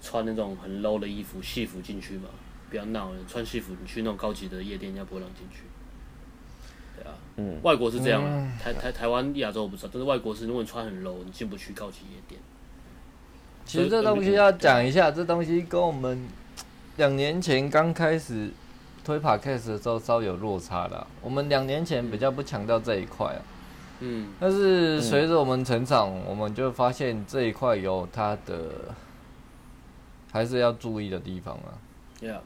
[0.00, 2.28] 穿那种很 low 的衣服戏服进去嘛？
[2.70, 5.64] 不要闹了，穿戏服你去那种高级的夜店，人家不会让进去。
[6.96, 8.22] 对啊，嗯，外国是这样，
[8.62, 12.40] 台台台湾亚洲我不知道，但是外国是如果你穿很 low，你进不去高级夜店。
[13.64, 16.22] 其实这东西要讲一下，这东西跟我们。
[16.96, 18.50] 两年前刚开始
[19.04, 21.06] 推 Podcast 的时候，稍有落差啦。
[21.20, 23.42] 我们两年前比较不强调这一块啊，
[24.00, 28.70] 嗯，但是随着我们成长，我们就发现这一块有它的
[30.30, 31.74] 还是要注意的地方啊。
[32.20, 32.38] Yeah，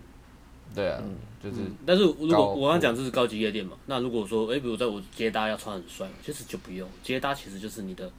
[0.74, 1.02] 对啊，
[1.44, 1.56] 就是。
[1.84, 8.10] 但是如果我刚刚讲这是高级夜店嘛，那如果说，哎，比如在我接搭要穿很帅，其实就不用接搭，其实就是你的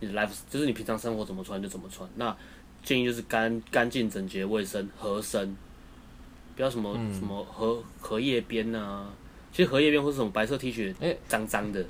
[0.00, 2.06] 你的 life，就是你平常生活怎么穿就怎么穿。
[2.14, 2.36] 那
[2.84, 5.56] 建议就是干干净、整洁、卫生、合身。
[6.58, 9.06] 不要什么什么荷荷叶边呐，
[9.52, 11.84] 其实荷叶边或是什么白色 T 恤，哎，脏脏的，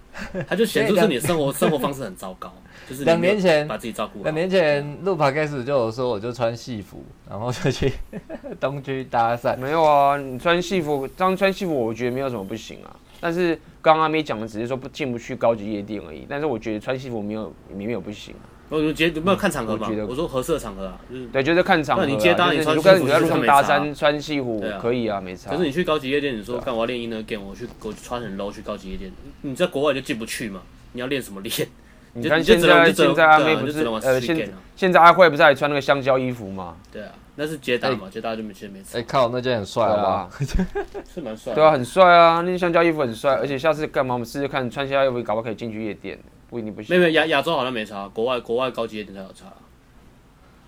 [0.46, 2.52] 它就显出是你的生活 生活方式很糟糕。
[2.86, 4.24] 就是两年前把自己照顾好。
[4.24, 7.90] 两年前录 Podcast 就有说，我就穿戏服，然后就去
[8.60, 9.56] 东区搭讪。
[9.56, 12.94] 没有啊，你穿戏服，当穿戏服，我觉得没有什么不行啊。
[13.20, 16.26] 但是刚刚阿妹讲的只是说不进不去高级夜店而已。
[16.28, 18.34] 但是我觉得穿戏服没有没有不行。
[18.70, 19.88] 我觉得有没有看场合嘛？
[20.08, 22.04] 我说合适的场合啊，就是对，就是看场合。
[22.04, 25.50] 那你接搭你穿，如果你在路上搭讪穿西服可以啊，没差。
[25.50, 29.10] 可是你去高级夜店，你说干我要练 inner game，我去我穿很 low 去高级夜店，
[29.42, 30.60] 你在国外就进不去嘛？
[30.92, 31.52] 你要练什么练？
[32.14, 36.76] 你看现在现在阿妹不是呃现现在阿慧不是还穿那个香蕉衣服吗？
[36.90, 38.98] 对啊，那是接搭嘛，接搭就没其实没差。
[38.98, 40.28] 哎靠，那件很帅啊，
[41.14, 41.54] 是蛮帅。
[41.54, 46.18] 对啊，很帅啊，那件香蕉衣服很帅，而且下次干嘛我们试试看穿香蕉衣服，搞不好可以进去夜店。
[46.48, 46.96] 不一定不行。
[46.98, 49.46] 没有亚亚洲好像没差，国外国外高级一点才有差。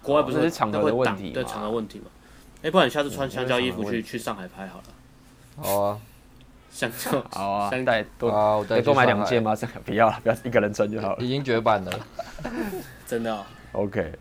[0.02, 2.06] 国外不是场合的问题，对场合问题嘛？
[2.62, 4.84] 哎，不然你下次穿香蕉衣服去去上海拍好了。
[5.62, 6.00] 好啊，
[6.70, 9.54] 香蕉 好啊，带多可以多买两件吗？
[9.84, 11.22] 不要了，不要一个人穿就好了。
[11.22, 12.00] 已经绝版了，
[13.06, 13.44] 真的。
[13.72, 14.12] OK，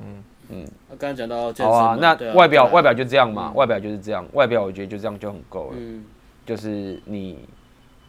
[0.00, 0.66] 嗯嗯。
[0.88, 5.76] 那刚刚讲到好啊，那外表外表就这样嘛，外表就是这样，外表我觉得就这样就很够了。
[5.78, 6.04] 嗯，
[6.46, 7.38] 就是你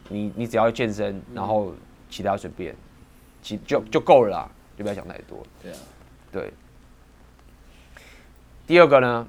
[0.08, 1.74] 你你只要健身，然后
[2.10, 2.74] 其他随便。
[3.42, 5.46] 其就就够了啦，就不要想太多。
[5.62, 5.78] 对啊，
[6.32, 6.54] 对。
[8.68, 9.28] 第二个呢？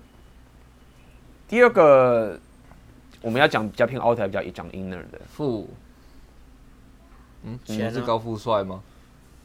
[1.49, 2.39] 第二个
[3.23, 5.21] 我们要讲比较偏 outer，比较讲 inner 的。
[5.29, 5.69] 富。
[7.43, 8.83] 嗯，钱、啊、是高富帅吗？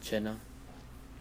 [0.02, 0.38] 钱呢？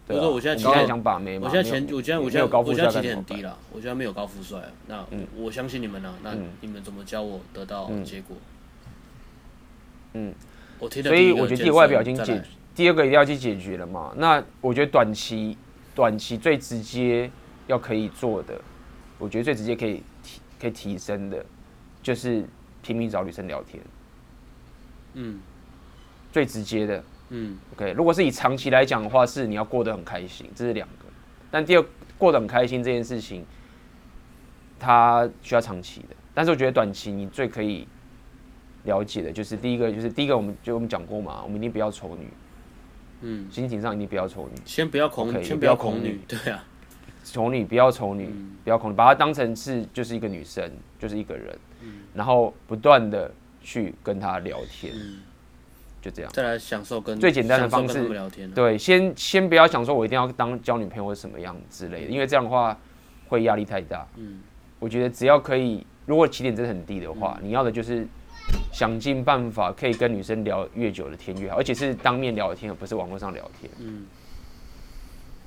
[0.08, 0.20] 对啊。
[0.20, 1.46] 说我现在现在想把妹嘛。
[1.46, 3.56] 我现在钱，我现在我现在我现在起点很低了。
[3.72, 4.60] 我现在没有高富帅。
[4.88, 8.36] 那我相信你们啊，那你们怎么教我得到结果？
[10.14, 10.34] 嗯。
[10.80, 12.42] 我听所以我觉得自己外表已经解。
[12.74, 14.12] 第二个一定要去解决了嘛？
[14.16, 15.56] 那我觉得短期，
[15.94, 17.30] 短期最直接
[17.66, 18.60] 要可以做的，
[19.18, 21.44] 我觉得最直接可以提可以提升的，
[22.02, 22.44] 就是
[22.82, 23.82] 拼命找女生聊天。
[25.14, 25.38] 嗯，
[26.32, 27.04] 最直接的。
[27.30, 27.92] 嗯，OK。
[27.92, 31.04] 如果是以长期来讲的话，是你要过得很开心，这是两个。
[31.50, 31.84] 但第二
[32.18, 33.46] 过得很开心这件事情，
[34.78, 36.08] 它需要长期的。
[36.34, 37.86] 但是我觉得短期你最可以
[38.82, 42.28] 了解的就是第一个，就是第一个我们就我们讲过嘛，我们一定不要丑女。
[43.26, 46.62] 嗯，心情上一定不要丑女，先不要恐女，先不要恐女，对啊，
[47.24, 48.28] 丑女不要丑女，
[48.62, 51.58] 不要恐女，把她当成是就是一个女生，就是一个人，
[52.12, 53.32] 然后不断的
[53.62, 54.92] 去跟她聊天，
[56.02, 62.78] 就这样，再来享受跟最简单的方式聊天，对，先先不要想说我一定要当交女朋友或什么样之类的，因为这样的话
[63.28, 64.06] 会压力太大。
[64.16, 64.40] 嗯，
[64.78, 68.06] 我觉得只要可以，如果起点真的很低的话，你要的就是。
[68.72, 73.70] 想尽办法可以跟女生聊越久的天越好，而且是当面聊天，而不是网络上聊天。
[73.78, 74.06] 嗯，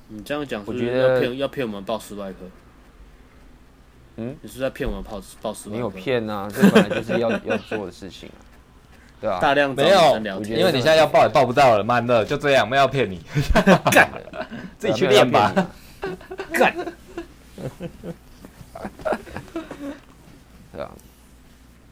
[0.08, 2.38] 你这样讲，我觉得要骗要骗我们报十万课。
[4.16, 5.76] 嗯，你是在骗我们报报十万课？
[5.76, 8.40] 没有骗啊，这本来就是要 要做的事情啊，
[9.20, 9.38] 对啊？
[9.40, 13.20] 大量没有，因为你现在要报也报不到了，慢了，就这样，没有骗你，
[13.92, 14.10] 干，
[14.78, 15.52] 自己去练吧，
[16.52, 16.74] 干，
[20.72, 20.90] 对啊。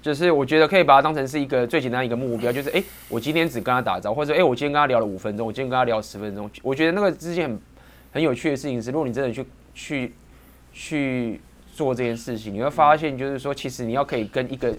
[0.07, 6.49] 就是我觉得可以把它当成是一个最简单一个目标，就是哎、我今天只跟他打招呼，或者哎、我今天跟他聊了五分钟，我今天跟他聊十分钟。
[6.63, 7.59] 我觉得那个之前很
[8.13, 10.13] 很有趣的事情是，如果你真的去去
[10.73, 11.41] 去
[11.75, 14.73] 做这件事情，你会发现，就是说，其实你要可以跟一个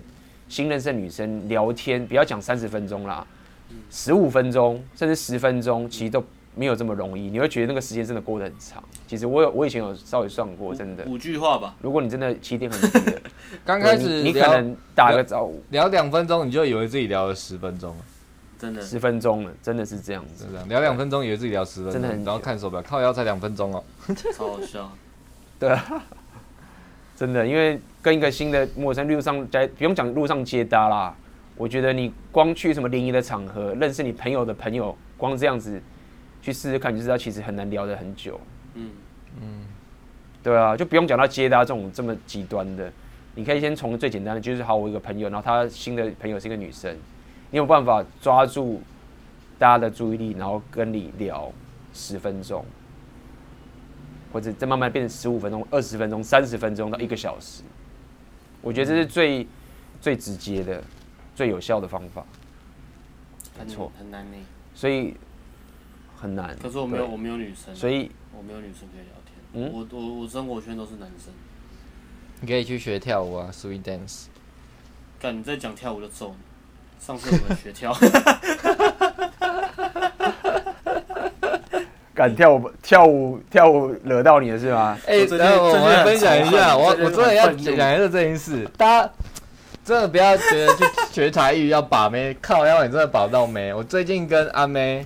[0.48, 3.28] 新认识的女生聊天，不要讲三十分钟啦，
[3.92, 6.24] 十五分钟甚至十分钟，其实都
[6.58, 7.30] 没有这么容易。
[7.30, 8.84] 你会觉得那个时间真的过得很长。
[9.06, 11.76] 其实我有，我以前有稍微算过，真的五句话吧。
[11.82, 13.22] 如果你真的起点很低的，
[13.64, 17.96] 刚开始你可能打个招呼，聊两分钟，你就以为自己聊了十分钟，
[18.60, 20.46] 真的十分钟了，真的是这样子。
[20.52, 22.24] 这样聊两分钟，以为自己聊十分钟，真的很。
[22.26, 23.84] 然后看手表，靠腰才两分钟哦，
[24.36, 24.92] 超好笑。
[25.60, 26.04] 对啊，
[27.16, 31.16] 真的，因为跟一个新的陌生路上在不用讲路上接搭啦，
[31.56, 35.82] 我觉得你光去什么联谊的场合，认识你朋友的朋友，光这样子
[36.48, 38.40] 去试试看，你就知道其实很难聊得很久。
[38.76, 38.92] 嗯
[39.42, 39.66] 嗯。
[40.42, 42.90] 对啊，就不用讲到接搭这种这么极端的，
[43.36, 46.96] 你可以先从最简单的，就是好，我一个朋友，然后他新的朋友是一个女生，
[47.52, 48.82] 你有办法抓住
[49.60, 51.52] 大家的注意力，然后跟你聊
[51.94, 52.64] 十分钟，
[54.32, 57.62] 或者再慢慢变成十五分钟、二十分钟、三十分钟到一个小时，
[58.62, 59.46] 我觉得这是最
[60.00, 60.82] 最直接的、
[61.36, 62.26] 最有效的方法。
[63.60, 64.38] 没错，很难呢，
[64.74, 65.14] 所以
[66.20, 66.58] 很难。
[66.62, 69.14] 可是我没有，我没有女生，所以我没有女生可以聊。
[69.54, 71.34] 嗯、我我我生活圈都是男生，
[72.42, 74.26] 你可以去学跳舞啊，swing dance。
[75.20, 77.04] 干，你在讲跳舞就揍你。
[77.04, 77.96] 上次我们学跳，
[82.14, 84.98] 敢跳舞跳舞跳舞惹到你了是吗？
[85.08, 89.10] 哎、欸，然后我们分享一下，我我真的要讲一下这件事，大家
[89.86, 93.74] 真的不要觉得去学才艺要把妹，靠，要你真的把不到妹。
[93.74, 95.06] 我最近跟阿妹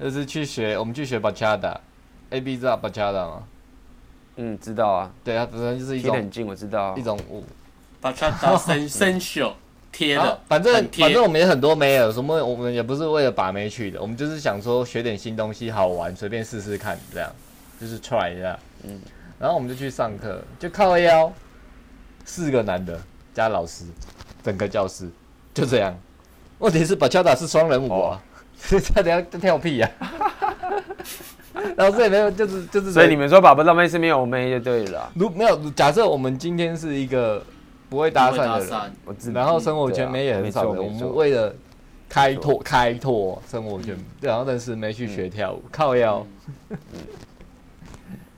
[0.00, 3.42] 就是去学，我们去学 Bachata，A B 知道 Bachata 吗？
[4.36, 7.44] 嗯，知道啊，对啊，本身就是一种很近，我知道一种舞，
[8.00, 9.52] 把它当生生锈
[9.92, 17.30] 贴的，反正反正我们也很多没有，什么我们也不是为了把妹去的，我们就是想说学点新东西好玩，随便试试看，这样。
[17.80, 19.00] 就是 try 一下，嗯，
[19.38, 21.32] 然后我们就去上课，就靠腰，
[22.26, 23.00] 四个男的
[23.32, 23.86] 加老师，
[24.42, 25.08] 整个教室
[25.54, 25.98] 就这样，
[26.58, 28.22] 问题是把恰达是双人舞啊，
[28.80, 29.90] 差点要跳屁呀。
[31.76, 35.10] 老师也没有，就是就是，所以你们说把不到妹是没有妹就对了。
[35.14, 37.42] 如没有，假设我们今天是一个
[37.88, 41.54] 不会搭讪的人，我知，然后生活圈没也很少的，我们为了
[42.08, 46.26] 开拓开拓生活圈，然后但是没去学跳舞，靠腰。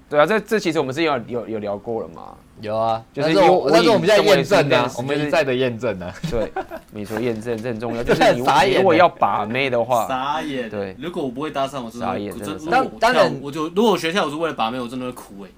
[0.09, 2.35] 对啊，这这其实我们是有有有聊过了嘛。
[2.61, 6.13] 有啊，就是有，但是我们在验证呢，我们一再的验证呢。
[6.31, 6.53] 对，
[6.95, 8.03] 没错，验证这很重要。
[8.05, 8.41] 就是你
[8.77, 10.69] 如果要把妹的话， 傻眼。
[10.69, 12.35] 对，如果我不会搭讪，我真的傻眼。
[12.71, 15.49] 当当然，我就如果我学跳舞是为了把妹，我真的会哭哎。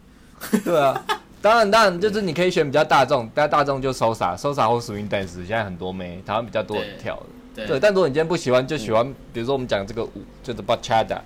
[0.65, 1.05] 对啊，
[1.43, 7.67] 当然当然，就是你可以选比较大众，比较大众就 Salsa，Salsa 或 Swing Dance，现在很多妹，台湾比较多人跳的。
[7.67, 10.11] 对，但如果你今天不喜欢，就喜欢，比如说我们讲这个舞，
[10.43, 11.19] 就是 Bachata，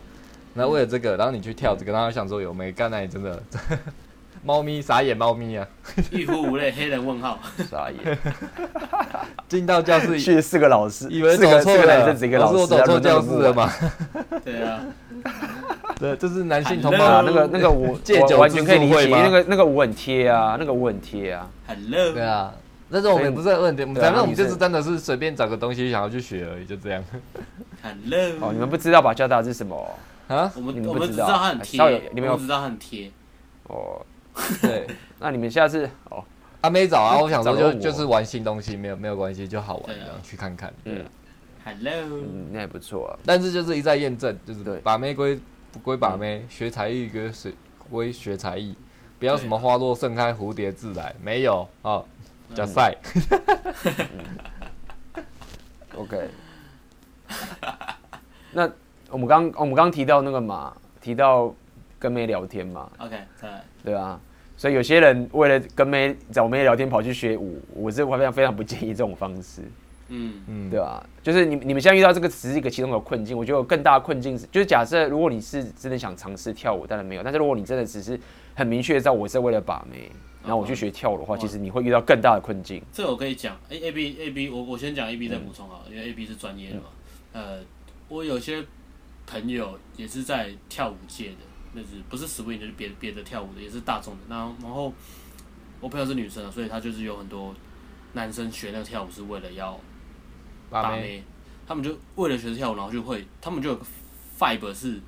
[0.55, 3.43] 那为了这个，然后你去跳这个，然后想说有妹，干，那你真的。
[4.49, 5.69] 猫咪傻眼，猫咪啊！
[6.11, 7.39] 欲哭无泪，黑人问号，
[7.71, 8.19] 傻眼。
[9.47, 12.09] 进到教室，去四个老师，以为走错了，
[12.39, 13.71] 老师我走错教室了吗？
[14.43, 14.81] 对啊，
[16.01, 19.09] 对，这是男性同胞那个那个舞，我完全可以理解。
[19.09, 21.47] 那个那个舞很贴啊，那个舞很贴啊。
[21.67, 22.13] Hello。
[22.15, 22.55] 对啊，
[22.91, 27.05] 但是我们不是问题，反正我们就是真的是随便找个东西想要去学而已，就这样。
[27.83, 28.49] Hello。
[28.49, 29.13] 哦，你们不知道吧？
[29.13, 29.95] 教大是什么
[30.29, 30.51] 啊？
[30.57, 33.11] 我们我们只知道它很贴，你们不知道它很贴。
[33.65, 34.01] 哦。
[34.63, 34.87] 对，
[35.19, 36.25] 那你们下次哦，
[36.61, 40.73] 阿妹找啊， 我想说就就是玩新东西，没有没有关系，就好玩这样去看看。
[40.85, 41.05] 嗯
[41.65, 43.19] ，Hello，嗯，那也不错啊。
[43.25, 45.39] 但是就是一再验证，就是对，把妹归
[45.73, 47.53] 不归把妹，学才艺归学
[47.91, 48.75] 归学才艺，
[49.19, 52.03] 不要什么花落盛开蝴蝶自来，没有啊，
[52.55, 52.97] 叫赛。
[55.97, 56.31] OK，
[58.53, 58.71] 那
[59.11, 61.53] 我们刚我们刚提到那个嘛，提到
[61.99, 62.89] 跟妹聊天嘛。
[62.99, 63.65] OK，再来。
[63.85, 64.21] 对啊。
[64.59, 69.63] 所以有些人为了跟妹找妹聊天跑去学舞，我是非常非常不建议这种方式。
[70.09, 71.07] 嗯嗯，对吧？
[71.23, 77.23] 就是你你们现在遇到这个只是一个其中的困境，我觉得有更大的困境是，就是假设如果你是真的想尝试跳舞，当然没有。
[77.23, 78.19] 但是如果你真的只是
[78.55, 80.11] 很明确的知道我是为了把妹，
[80.43, 82.83] 然后我去学跳舞的话，其实你会遇到更大的困境。
[82.93, 86.85] 这个我可以讲，A A B A B，我我先讲 A B 再补充好了，因为 A B 是专业的嘛。
[87.35, 87.59] 呃，
[88.09, 88.65] 我有些
[89.27, 91.37] 朋友也是在跳舞界的。
[91.75, 94.21] 就是不是 swing 就是别别的跳舞的，也是大众的。
[94.29, 94.93] 然后然后
[95.81, 97.55] 我朋友是女生啊，所以她就是有很多
[98.15, 99.79] 男生学那个跳舞是为了要
[100.71, 101.23] 把妹，
[101.67, 103.83] 他们就为了学跳舞，然后就会他们就有个
[104.37, 105.01] f i b e 是，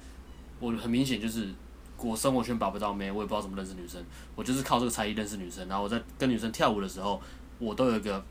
[0.58, 1.48] 我很明显就是
[1.96, 4.02] 我生活圈把不到妹，我也不知道怎么认识女生，
[4.34, 5.66] 我就是靠这个才艺认识女生。
[5.68, 7.20] 然后我在跟女生跳舞的时候，
[7.58, 8.24] 我都有一个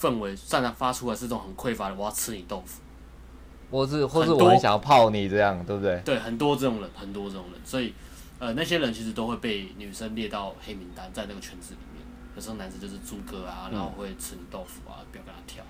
[0.00, 2.80] 氛围散发发出来是这种很匮乏的，我要吃你豆腐，
[3.74, 6.00] 或是或是我很想要泡你这样，对不对？
[6.04, 7.92] 对，很多这种人，很多这种人，所以
[8.38, 12.06] 呃，那些人其实都会被女生列到黑名单，在那个圈子里面。
[12.36, 15.64] 有时候男生就是猪哥啊，然后会吃你豆腐啊，不要跟他跳。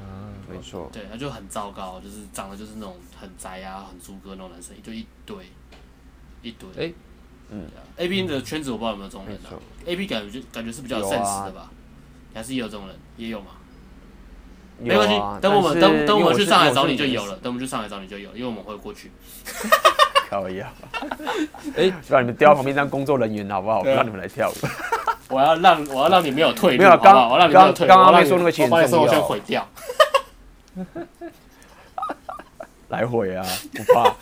[0.00, 0.90] 嗯，没错。
[0.92, 5.46] 对，他就很糟糕，就是长得就是那种很宅啊、很猪哥那种男生，就一堆
[6.42, 6.68] 一堆。
[6.76, 6.92] 哎、
[7.48, 7.64] 嗯
[7.96, 11.70] ，A B 的圈子我不知道有没有这种人啊？A B 感觉就感觉是比较有有啊 sense 的吧？
[12.34, 13.52] 还是也有这种人，也有嘛？
[14.82, 19.10] 没有关系，啊等我们等等我们去上海找你就有了，等我们去上海找你就有，因为我们会过去。
[20.30, 20.68] 靠一样，
[21.76, 23.82] 哎、就让你们调到旁边当工作人员好不好？
[23.82, 24.54] 不让你们来跳舞。
[25.28, 29.68] 我要让我要让你没有退路，没有好不好刚我让你没有退路，刚刚没说那个其实我把你生活圈很重要毁掉。
[32.88, 34.14] 来回啊，不怕，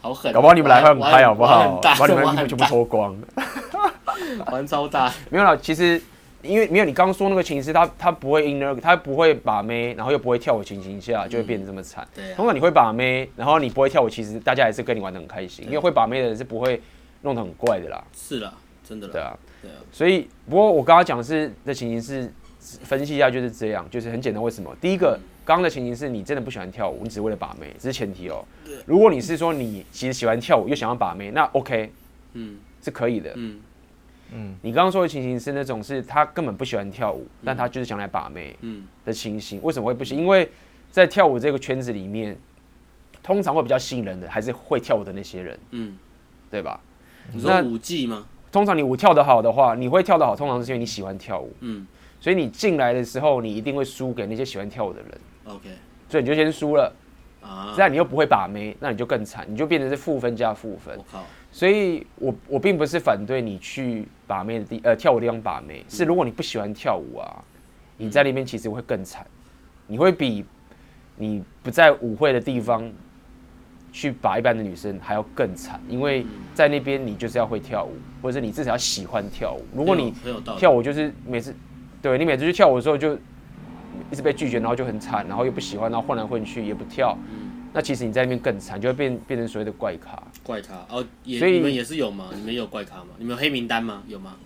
[0.00, 0.32] 好狠！
[0.32, 1.80] 搞不好你们来会很嗨，好不好？
[1.82, 3.16] 把你们衣服全部脱光。
[4.50, 5.12] 玩超大。
[5.28, 6.00] 没有啦，其实
[6.42, 12.06] 因为没有你刚刚说那个情师，他他不会 inner，他不会把妹，然后又不会跳舞情形下，就会变得这么惨。
[12.14, 16.80] 对啊通常你会把妹，然后你不会跳舞，其实大家还是跟你玩的很开心，因为会把妹的人是不会
[17.22, 18.04] 弄得很怪的啦。
[18.12, 18.52] 是啦，
[18.86, 19.12] 真的啦。
[19.12, 24.42] 对啊，对啊，所以不过我刚刚讲的是的情形是分析一下就是这样，就是很简单。
[24.42, 24.74] 为什么？
[24.80, 28.44] 第一个，刚刚的情形是你真的不喜欢跳舞，你只是为了把妹，这是前提哦、
[28.86, 31.92] 如果你是说你其实喜欢跳舞又想要把妹，那 OK
[32.32, 33.32] 嗯是可以的。
[33.36, 33.60] 嗯
[34.34, 39.60] 嗯，你刚刚说的情形是那种是他根本不喜欢跳舞，但他就是想来把妹嗯的情形。
[39.62, 40.18] 为什么会不行？
[40.18, 40.50] 因为
[40.90, 42.36] 在跳舞这个圈子里面，
[43.22, 45.96] 通常会比较吸引人的还是会跳舞的那些人，嗯，
[46.50, 46.80] 对吧？
[47.32, 48.26] 你说舞技吗？
[48.50, 51.52] 通常你舞跳得好的话，你会跳得好，通常是因为你喜欢跳舞。
[51.60, 51.86] 嗯
[52.20, 55.10] 所以你进来的时候，你一定会输给那些喜欢跳舞的人
[55.44, 55.68] ，，OK
[56.08, 56.94] 所以你就先输了。
[57.40, 61.04] 啊，这样你又不会把妹，那你就更惨，你就变成是负分加负分我。
[61.10, 67.44] 靠，所以我我并不是反对你去把妹的地呃跳舞的地方把妹，是如果你不喜欢跳舞啊，
[67.98, 69.24] 你在那边其实会更惨，
[69.86, 70.44] 你会比
[71.16, 72.90] 你不在舞会的地方
[73.92, 76.24] 去把一般的女生还要更惨，因为
[76.54, 77.92] 在那边你就是要会跳舞，
[78.22, 79.62] 或者是你至少要喜欢跳舞。
[79.76, 80.14] 如果你
[80.56, 81.54] 跳舞就是每次，
[82.00, 83.14] 对你每次去跳舞的时候就
[84.10, 87.16] 一直被拒绝，然后就很惨，然后又不喜欢，然后混来混去也不跳，
[87.72, 90.22] 那其实你在那边更惨，就会变变成所谓的怪咖。
[90.42, 92.30] 怪咖哦，也所以你们也是有吗？
[92.34, 93.08] 你们也有怪咖吗？
[93.18, 94.02] 你们有黑名单吗？
[94.06, 94.36] 有吗？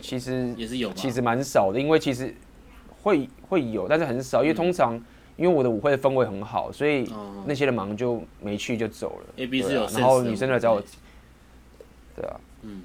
[0.00, 0.94] 其实也是有吧。
[0.96, 2.34] 其实蛮少的，因为其实
[3.02, 4.94] 会会有，但是很少，因为通常
[5.36, 9.26] 因为我的舞会的氛围很好，所以哦那些人忙就没去就走了。
[9.36, 10.82] A B 对是有啊然后女生来找我
[12.14, 12.82] 对啊，嗯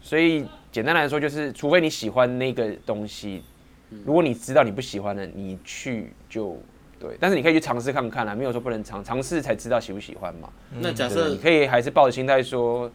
[0.00, 3.42] 所以简单来说就是，除非你喜欢那个东西，
[3.90, 6.60] 嗯如果你知道你不喜欢的，你去就
[7.02, 10.48] 对，但是你可以去尝试看看啦，没有说不能尝，尝试才知道喜不喜欢嘛。
[10.78, 12.88] 那假设，你，可以还是抱着心态说，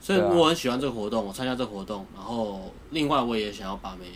[0.00, 4.06] 所以我很喜欢这个活动，我参加这个活动，然后另外我也想要把妹，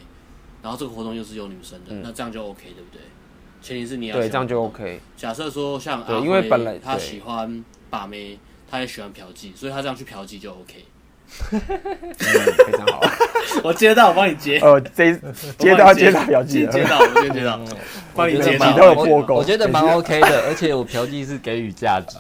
[0.63, 3.03] 然后这个活动又是有女生的，那这样就 OK 对不对？
[3.61, 5.01] 前提是你要嗯对，这样就 OK。
[5.15, 8.39] 假设说像对阿辉因为本来他对喜欢把妹，
[8.71, 10.83] 他也喜欢嫖妓，所以他这样去嫖妓就 OK。
[11.51, 11.61] 嗯，
[12.67, 13.03] 非常好。
[13.63, 14.59] 我接到，我帮你接。
[14.61, 15.19] 哦，这一
[15.59, 16.73] 接到接到标记了。
[16.73, 17.61] 接接到，我就接到，
[18.15, 18.93] 帮你接到
[19.29, 19.83] 我觉得蛮。
[19.95, 22.17] OK 的， 而且我嫖妓是给予价值，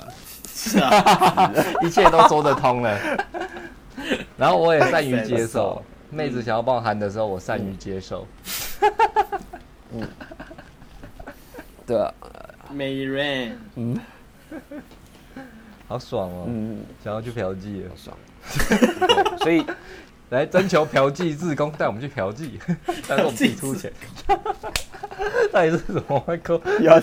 [0.46, 1.52] 是啊，
[1.82, 2.98] 一切都说得通了。
[4.36, 8.26] 然后我也善于接受，妹子想要帮我喊的时候，我善于接受。
[9.92, 10.02] 嗯
[11.86, 12.12] 对啊，
[12.70, 13.58] 美人，
[15.86, 16.44] 好爽哦！
[16.48, 18.16] 嗯，想要去嫖妓了好，爽。
[19.38, 19.64] 所以
[20.30, 22.51] 来征求嫖妓志工，带我们去嫖妓，
[23.09, 23.92] 但是我们自己出钱。
[25.53, 26.59] 到底是什么歪扣？
[26.59, 27.01] 不要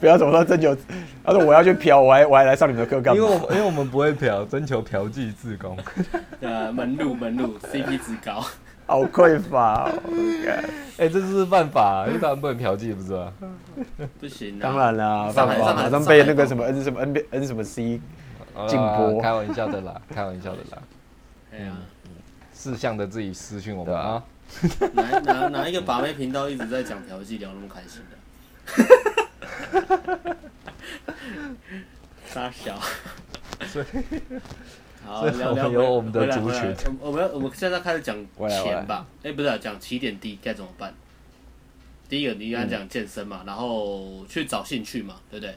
[0.00, 0.76] 不要怎么说征求，
[1.24, 5.76] 他说我要去嫖，我还我还来上你们的课干嘛因为因为我们不会嫖，征求嫖妓志工。
[6.40, 8.44] 呃，门路门路，CP 值高。
[8.86, 9.92] 好匮乏哦。
[10.44, 10.64] 干
[10.98, 13.32] 哎、这是犯法、因为当然不能嫖妓，不是吗？
[14.18, 14.62] 不行啊。
[14.62, 18.00] 当然啦，犯法马上被那个什么 N 什么 N B N 什么 C 啊
[18.68, 20.82] 禁播开玩笑的啦， 开玩笑的啦。
[21.52, 21.76] 哎呀，
[22.52, 24.24] 四项的自己私讯我们啊啊。
[24.94, 28.16] 哪哪哪一个把妹频道一直在讲调剂，聊那么开心的？
[32.26, 32.78] 傻小。
[33.66, 33.86] 所以
[35.04, 38.16] 好，聊聊有我们的族群我们要我们现在开始讲
[38.48, 39.06] 钱吧。
[39.22, 40.92] 哎，不是啊讲起点低该怎么办？
[42.08, 45.56] 第一个你刚才讲健身嘛，然后去找兴趣嘛，对不对？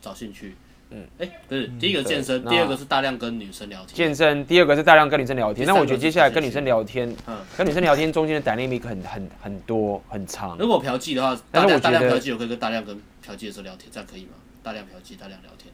[0.00, 0.56] 找兴趣。
[0.90, 1.06] 嗯。
[1.18, 3.94] 哎，不是，第一个健身，第二个是大量跟女生聊天。
[3.94, 5.66] 健身，第二个是大量跟女生聊天。
[5.66, 10.56] 那我觉得接下来跟女生聊天，嗯，跟女生聊天中间的 dynamic 很很很多很长。
[10.58, 14.32] 如果嫖妓的话，但是我觉得大量大量嫖妓，我可以跟大量跟嫖妓的时候聊天，这样可以吗？
[14.62, 15.72] 大量嫖妓，大量聊天。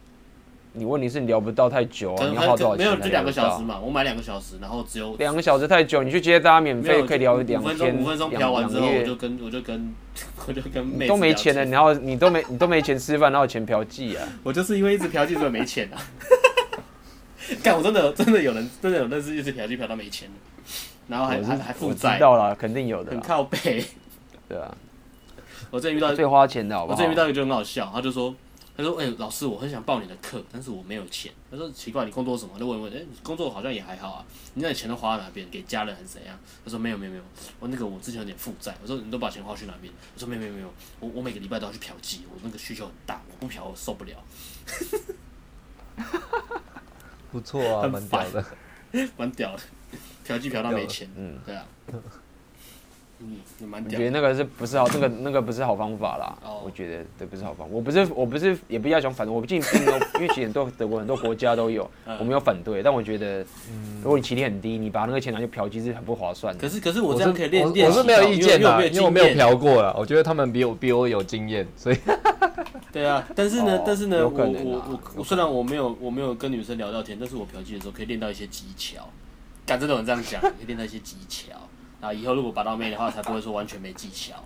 [0.77, 2.85] 你问题是你聊不到太久啊，你要花多少钱？
[2.85, 9.95] 没有，就两个小时嘛，我买两个小时，然后只有两个小时太久，你去接大家免费可以聊两天，五分钟聊完之后，我就跟我就跟
[10.47, 14.29] 我就跟妹都没钱了，然后你都没你都没钱吃饭，然后钱嫖妓啊？
[14.45, 15.97] 我就是因为一直嫖妓，所以没钱啊。
[17.62, 20.29] 干，我真的真的有人真的有认识一直嫖妓嫖到没钱，
[21.09, 22.16] 然后还还还负债。
[22.16, 23.12] 知道了，肯定有的。
[23.12, 23.85] 很靠背。
[24.49, 24.74] 对啊。
[25.70, 28.33] 我之前遇到最花钱的好不好，我之前遇到一个就很好笑，他就说，
[28.77, 31.33] 他说，哎、欸，老师，我很想报你的课，但是我没有钱。
[31.51, 32.59] 他说奇怪，你工作什么？
[32.59, 35.49] 就问问，哎、欸，你工作好像也还好啊，你那钱都花到哪边？
[35.49, 36.39] 给家人还是怎样？
[36.62, 37.24] 他说没有没有没有，
[37.59, 38.77] 我那个我之前有点负债。
[38.83, 39.91] 我说你都把钱花去哪边？
[40.14, 40.70] 我说没有没有没有，
[41.01, 44.14] 我我每个礼拜都要去嫖妓，我那个需求很大，我不嫖我受不了。
[47.33, 48.45] 不错啊， 蛮屌的，
[49.16, 49.62] 蛮屌的，
[50.22, 51.66] 嫖妓嫖到没钱，嗯，对啊。
[53.18, 53.38] 嗯，
[53.84, 54.86] 我觉得那个是不是好？
[54.92, 56.36] 那个那个不是好方法啦。
[56.44, 56.64] Oh.
[56.66, 57.74] 我觉得这，不是好方法。
[57.74, 59.34] 我不是，我不是，也不要想反对。
[59.34, 62.82] 我毕竟并没有， 因为其实很多德国很多国家都有，我没有反对。
[62.82, 63.38] 但我觉得，
[64.02, 66.60] 如果你起点很低，你把那个钱拿去嫖，其实很不划算的。
[66.60, 67.88] 可是可是我这样可以练练。
[67.88, 69.94] 我是没有意见的，因为我没有嫖过了。
[69.98, 71.96] 我觉得他们比我比我有经验，所以。
[72.92, 79.08] 对啊，但是呢，但是呢，我我我虽然我没有我没有跟女生聊到天，但是我嫖妓的时候可以练到一些技巧。
[79.66, 81.52] 敢真的有人这样讲，可以练到一些技巧。
[82.07, 84.36] 啊，以后如果拔到妹的话，才不会说完全没技巧。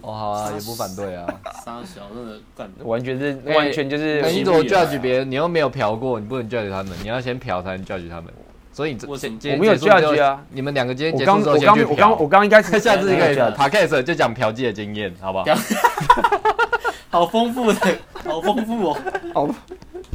[0.00, 1.26] 哦，好啊，也不反对啊。
[1.64, 4.20] 三小真的干，完全是完全就是。
[4.32, 5.30] 你怎么 judge 别人？
[5.30, 6.92] 你又没有嫖过，你不能 judge 他们。
[7.02, 8.24] 你要先嫖才能 judge 他们。
[8.72, 10.42] 所以这我我没有 judge 啊。
[10.50, 11.90] 你们两个今天结束之后先去嫖。
[11.90, 15.44] 我刚我刚应该是 下次可以 podcast 就讲嫖妓的经验，好不好？
[17.08, 17.80] 好丰富的，
[18.24, 18.96] 好丰富哦。
[19.32, 19.48] 好，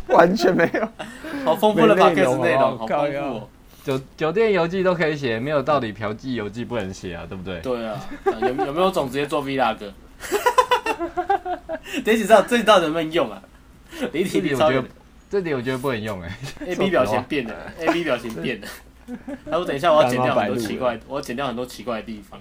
[0.10, 0.88] 完全没有。
[1.45, 3.47] 好丰富的 podcast 内容，好丰富哦。
[3.84, 7.60] 酒酒店游记都可以写，没有道理嫖妓游记不能写啊，对不对？
[7.62, 8.00] 对啊，
[8.42, 9.78] 有有没有种直接做 vlog？
[12.04, 13.42] 等一下知道这到底能不能用啊？
[14.12, 14.84] 离题离超远。
[15.30, 16.38] 这里我觉得不能用哎。
[16.66, 18.68] A B 表情变了， A B 表情变了。
[19.46, 22.40] 他说等一下我要剪掉很多奇怪，我要剪掉很多奇怪的地方。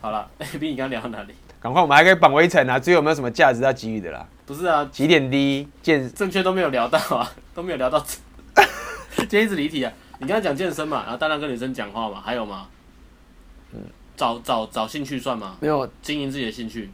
[0.00, 1.34] 好了，A B 你刚刚聊到哪里？
[1.60, 2.78] 赶快，我们还可以绑围城啊！
[2.78, 4.26] 最后有没有什么价值要给予的啦？
[4.46, 8.04] 不是啊，起点低，见正确都没有聊到啊，都没有聊到。
[9.20, 9.92] 今天一直离题啊！
[10.18, 12.68] 你刚才讲健身嘛，然后大量跟女生讲话嘛，还有吗？
[13.72, 13.80] 嗯，
[14.16, 15.56] 找找找兴趣算吗？
[15.60, 16.90] 没有，经营自己的兴趣，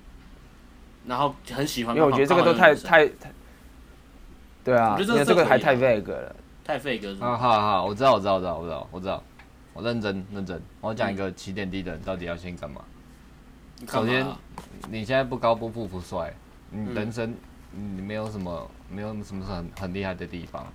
[1.06, 1.96] 然后很喜欢。
[1.96, 3.32] 因为我觉得这个都太太太，
[4.62, 7.26] 对啊，我觉得这个还太 vague 了，太 vague 了。
[7.26, 9.22] 啊，好好，我知道，我知道，我知道，我知道，我知道，
[9.72, 10.60] 我认真认真。
[10.80, 12.82] 我讲一个起点低的人到底要先干嘛？
[13.88, 14.26] 首先，
[14.90, 16.32] 你现在不高不富不帅，
[16.70, 17.34] 你人生
[17.72, 20.66] 你没有什么没有什么是很很厉害的地方。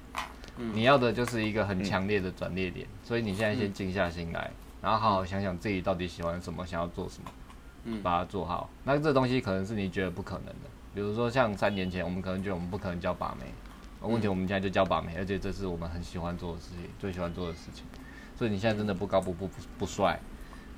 [0.57, 7.31] 你要的就是一个很强烈的转捩点，所以你现在先静下心来，然后好好想想自己到底喜欢什么，想要做什么，
[7.85, 8.69] 嗯，把它做好。
[8.83, 13.45] 那这东西可能是你觉得不可能的，比如说像三年前，我们可能觉得我们不可能教把妹，
[14.01, 17.85] 问题我们现在就教把妹，而且这是我们很喜欢做的事情，最喜欢做的事情。
[18.35, 20.19] 所以你现在真的不高不不不不帅，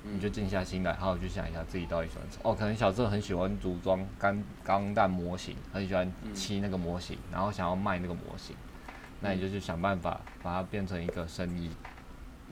[0.02, 2.42] 你就静下心来，好好去想一下自己到底喜欢什么。
[2.50, 8.54] 哦，可能小时候很喜欢组装钢钢弹模型，很喜欢漆那个模型，然后想要卖那个模型。
[9.24, 11.70] 那你就去想办法把它变成一个生意，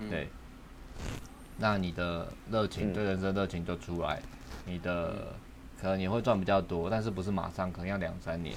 [0.08, 0.26] 对。
[1.58, 4.22] 那你的热情，对人生热情就出来。
[4.64, 5.34] 你的
[5.78, 8.56] 可能你会赚比较多，但是不是马上，可能要两三年。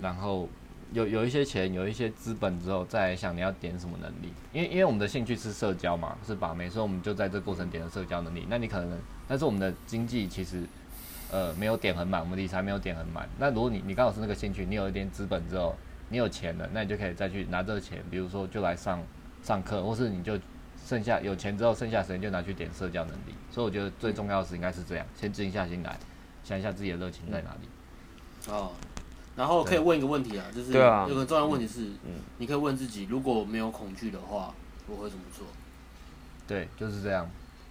[0.00, 0.48] 然后
[0.92, 4.32] 有有一些钱，有一些资本之后，再来想你要点什么能力。
[4.52, 8.46] 因为因为我们的兴趣是社交嘛，是把妹，所以我们就在这过程点了社交能力。
[8.48, 10.62] 那你可能，但是我们的经济其实
[11.32, 13.28] 呃没有点很满，我们理财没有点很满。
[13.36, 15.74] 那如果你你刚好是那个兴趣，你有一点资本之后。
[16.12, 19.02] 你有钱了，那你就可以再去拿这个钱，比如说就来上
[19.42, 20.38] 上课，或是你就
[20.86, 23.34] 剩下有钱之后，剩下时间就拿去点社交能力。
[23.50, 25.98] 所以我觉得最重要的是应该是这样，先静下心来，
[26.44, 28.52] 想一下自己的热情在哪里。
[28.52, 28.72] 哦，
[29.34, 34.54] 然后可以问一个问题啊，就是有个重要问题是，嗯，你可以问自己，如果没有恐惧的话，
[34.86, 35.46] 我会怎么做？
[36.46, 37.26] 对，就是这样。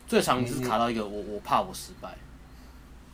[0.07, 2.17] 最常就是卡到一个我我怕我失败，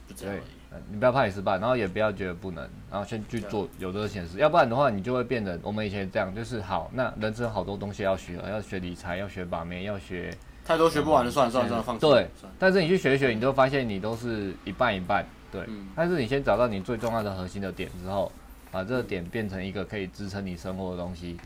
[0.08, 0.57] 就这样而已。
[0.92, 10.32] 你不要怕你失败，然后也不要觉得不能，然后先去做有这个显示，要不然的话你就会变得我们以前这样，就是好，那人生好多东西要学，要学理财，要学把妹，要学
[10.66, 12.02] 太多学不完的，算了算了算了，放弃。
[12.02, 12.28] 对，
[12.60, 15.62] 但是你去学一学，你就发现你都是一半一半，对。
[15.96, 18.32] 但是你先找到你最重要的核心的点之后，
[18.70, 21.38] 把这个点变成一个可以支撑你生活的东西，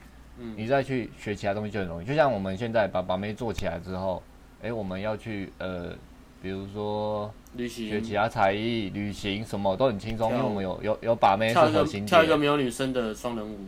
[0.56, 2.06] 你再去学其他东西就很容易。
[2.06, 4.22] 就像我们现在把把妹做起来之后，
[4.64, 5.96] 哎，我们要去呃。
[6.42, 12.08] 比如说，学其他才艺、旅行什么都很轻松，因为我们有有有把妹是核心点。
[12.08, 13.60] 跳一个没有女生的双人舞，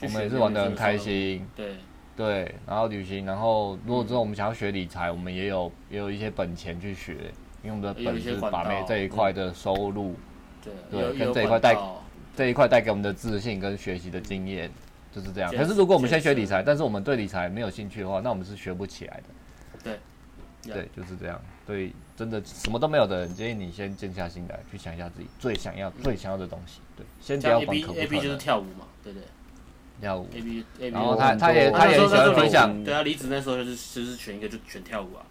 [0.00, 1.46] 我们也是玩的很开心。
[1.54, 1.74] 对
[2.16, 7.12] 对，然后旅行，然后如果之后我们想要学理财，我们也有也有一些本钱去学，
[7.62, 10.14] 因为我们的本是把妹这一块的收入。
[10.64, 11.76] 对对，跟这一块带
[12.34, 14.70] 这一块带给我们的自信跟学习的经验。
[15.12, 15.30] 就是。
[15.32, 19.24] 这样可是如果我们先学理财，但是我们对理财没有兴趣的话，那我们是学不起来的。
[19.84, 21.40] 对，对，就是这样。
[21.66, 26.80] 对，真的什么都没有的人，建议你先静下心来，去想一下自己最想要、最想要的东西。
[26.96, 28.04] 对，先不要管可不可能。
[28.04, 29.28] A B 就是跳舞嘛，对不对？
[30.00, 30.28] 跳舞。
[30.34, 30.94] A B A B。
[30.94, 32.82] 然后他他也他也喜欢分享。
[32.82, 35.26] 对啊，离职那时候就是就是选一个就选跳舞啊。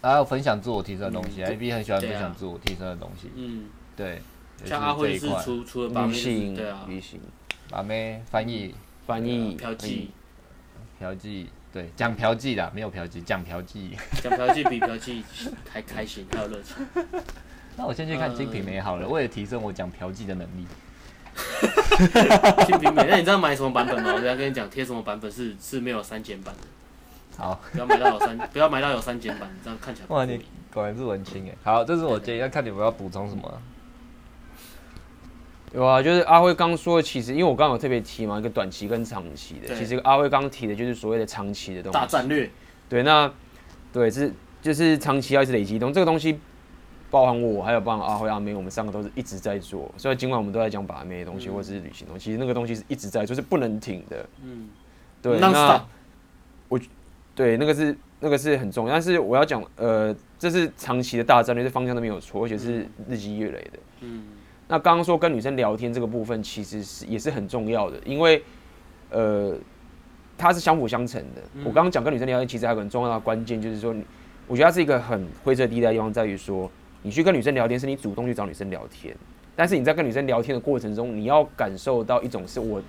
[0.00, 3.30] 还有分享自我提升的东西，A B 很喜欢分享自我提升的东西。
[3.34, 3.66] 嗯，
[3.96, 4.22] 对。
[4.64, 7.20] 像阿辉是除除了把妹，对啊，旅行，
[7.70, 8.74] 把妹翻译
[9.06, 10.08] 翻译嫖妓，
[10.98, 11.46] 嫖妓，
[11.78, 15.22] 对，讲嫖妓的，没有嫖妓，讲嫖妓，讲嫖妓比嫖妓
[15.72, 16.74] 还开心，还有热情。
[17.76, 20.66] 那我先去看《金瓶梅》好了，为了提升我讲嫖妓的能力。
[22.66, 24.10] 金瓶梅，那你知道买什么版本吗？
[24.12, 27.40] 我等下跟你讲，贴什么版本是是没有删减版的。
[27.40, 30.08] 好，不要买到有删，不要买到有删减版，这样看起来。
[30.08, 31.54] 哇，你果然是文青哎。
[31.62, 33.62] 好，这是我建议，要看你们要补充什么。
[35.74, 39.74] 有啊，就是阿辉刚说的，其实因为我刚刚有特别提嘛，一个短期跟长期的。
[39.74, 41.94] 其实阿辉刚提的就是所谓的长期的东西。
[41.94, 42.50] 大战略。
[42.88, 43.30] 对，那
[43.92, 46.38] 对是就是长期要一直累积东西，这个东西
[47.10, 49.92] 包含我，还有包含阿辉阿妹，我们三个都是一直在做。
[49.96, 54.26] 所以尽管我们都在讲把妹的东西，或者是旅行东西，其实那个东西是一直在就，是不能停的。
[54.42, 54.70] 嗯。
[55.20, 55.84] 对，那
[56.68, 56.80] 我
[57.34, 63.78] 对那个是那个是很重要，但是我要讲，呃，这是长期的大战略，这方向都没有错，而且是日积月累的。
[64.00, 64.24] 嗯。
[64.68, 68.42] 那刚刚说跟女生聊天这个部分，其实是也是很重要的，因为，
[69.10, 69.56] 呃，
[70.36, 71.42] 它是相辅相成的。
[71.64, 73.94] 我刚刚讲跟女生聊天，其实还有个很重要的关键，就是说，
[74.46, 76.70] 我觉得它是一个很灰色地带的地方，在于说，
[77.02, 79.16] 你去跟女生聊天，是你主动去找女生聊天，
[79.56, 82.80] 但是你在跟女生聊天的过程中，你要感受到一种是我。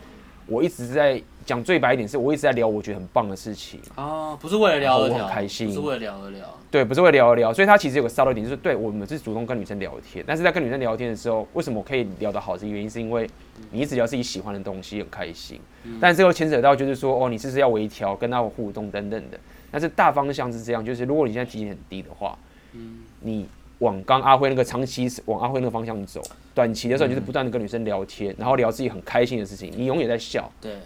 [0.50, 3.80] 我一直在讲最白一点，是我一直在聊我觉得很棒的事情。
[3.96, 12.58] 啊，不是为了聊而聊，很开心，不是为了聊而聊，对，不是为了聊而聊，所以他其实有个骚的点，就是对我们是主动跟女生聊天，但是在跟女生聊天的时候，为什么我可以聊得好？
[12.58, 13.30] 是原因是因为
[13.72, 15.60] 你一直聊自己喜欢的东西，很开心，
[16.00, 19.40] 但是又牵扯到就是说，哦，你是不是要微调，跟他互动等等的，
[19.72, 22.38] 但是大方向是这样，就是如果你现在体检很低的话，
[22.74, 23.48] 嗯，你。
[23.80, 26.22] 往刚阿辉那个长期往阿辉那个方向走，
[26.54, 30.52] 短期的时候就是不断的跟女生聊天，然后聊自己很开心的事情，你永远在笑。
[30.60, 30.80] 对，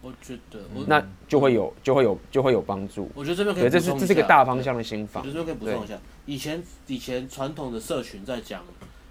[0.00, 3.10] 我觉得那就会有就会有就会有帮助。
[3.14, 5.20] 我觉得这边可以这是这是一个大方向的心法。
[5.20, 8.62] 我觉得这边可以补充一下，以前以前传统的社群在讲，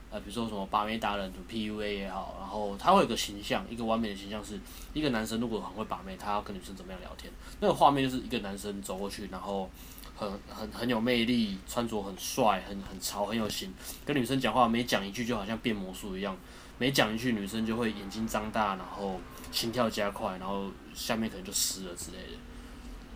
[0.09, 4.59] 呃，比如说什么把妹达人、PUA 也好，然后他会有个形象，一个完美的形象是
[4.93, 7.31] 一个男生如果很会把妹，他要跟女生怎么样聊天？
[7.59, 9.69] 那个画面就是一个男生走过去，然后。
[10.15, 13.73] 很很很有魅力，穿着很帅，很很潮，很有型。
[14.05, 16.37] 跟女生讲话，每讲一句就好像变魔术一样，
[16.77, 19.19] 每讲一句女生就会眼睛张大，然后
[19.51, 22.37] 心跳加快，然后下面可能就湿了之类的。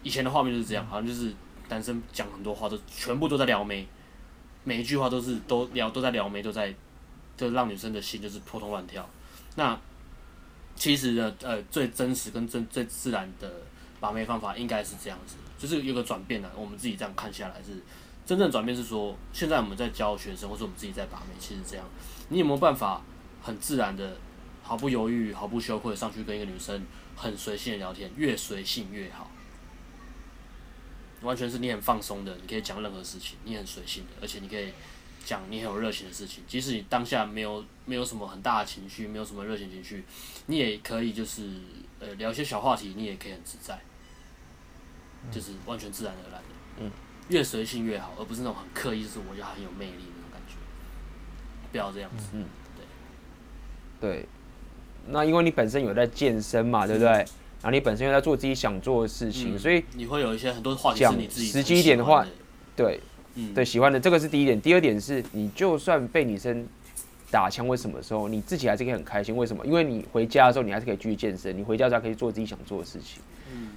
[0.04, 1.34] 以前的画面就是这样，好像就是
[1.70, 3.88] 男生讲很多话都全部都在撩妹，
[4.64, 6.74] 每一句话都是都聊都在撩妹，都在
[7.36, 9.08] 就让女生的心就是扑通乱跳。
[9.56, 9.80] 那
[10.76, 13.52] 其实呢，呃，最真实跟最最自然的
[14.00, 15.36] 把妹方法应该是这样子。
[15.58, 17.82] 就是有个转变了，我们自己这样看下来是
[18.26, 21.86] 真正转变是说，现在我们在教学生，或者我们自己在把妹，其实这样，
[22.30, 23.02] 你有没有办法
[23.42, 24.18] 很自然的、
[24.62, 26.86] 毫不犹豫、毫不羞愧上去跟一个女生
[27.16, 29.32] 很随性的聊天，越随性越好，
[31.22, 34.72] 完全是你很放松的，你可以讲任何事情，你很随性的，而且你可以
[35.26, 40.04] 讲你很有热情的事情，即使你当下没有没有什么很大的情绪，没有什么热情情绪，
[40.46, 41.50] 你也可以就是
[42.00, 43.80] 呃聊一些小话题，你也可以很自在。
[45.32, 46.48] 就是完全自然而然的，
[46.80, 46.92] 嗯，
[47.30, 50.56] 越随性越好，而不是那种很刻意，就是我觉得很有魅力那种感觉，
[51.72, 52.46] 不要这样子，嗯，
[54.00, 54.26] 对，对，
[55.08, 57.10] 那因为你本身有在健身嘛，对不对？
[57.10, 62.26] 然后你本身又在做自己想做的事情，所以你会有一些很多话题是你自己实际一点的话，
[62.76, 63.02] 对，
[63.34, 66.66] 嗯，对，喜欢的这个是第一点，第二点是你就算被女生
[67.32, 69.36] 打枪，为什么时候你自己还是可以很开心？
[69.36, 69.66] 为什么？
[69.66, 73.22] 因为你回家的时候你还是可以继续健身，你回家之后可以做自己想做的事情。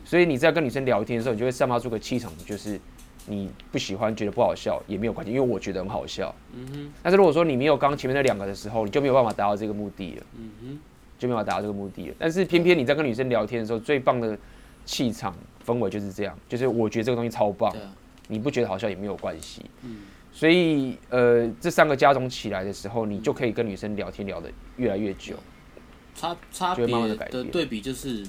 [0.04, 2.80] 所以你在跟女生聊天的时候，你就会散发出个气场，就是
[3.26, 6.34] 你不喜欢、觉得不好笑也没有关系，因为我觉得很好笑。
[6.52, 6.92] 嗯哼。
[7.02, 10.22] 但是如果说你没有刚前面那两个的时候，你就没有办法达到这个目的了。
[10.36, 10.78] 嗯哼。
[11.18, 12.14] 就没有办法达到这个目的了。
[12.18, 14.36] 但是偏偏你在跟女生聊天的时候，最棒的
[14.84, 17.72] 气场氛围就是这样，就是我觉得这个东西超棒。
[18.26, 19.64] 你不觉得好笑也没有关系。
[19.82, 19.98] 嗯。
[20.32, 25.36] 所以呃，这三个加总起来的时候，你就可以跟女生聊天聊得越来越久。
[26.14, 28.26] 差差别的对比就是。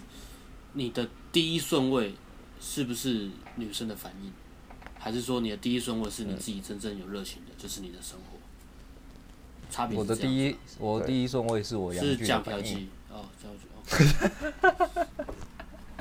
[0.73, 2.13] 你的第一顺位
[2.59, 4.31] 是不是女生的反应，
[4.99, 8.37] 还是说你的第一顺位是你自己真正有热情的，就是你的生活？
[9.69, 9.97] 差别。
[9.97, 15.05] 我的第一，我第一顺位是我是讲嫖妓哦，讲嫖妓。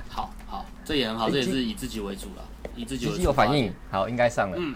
[0.09, 3.23] 好好，这也很好，这也是以自己为主了，以自己为主。
[3.23, 4.57] 有反应，好，应该上了。
[4.59, 4.75] 嗯，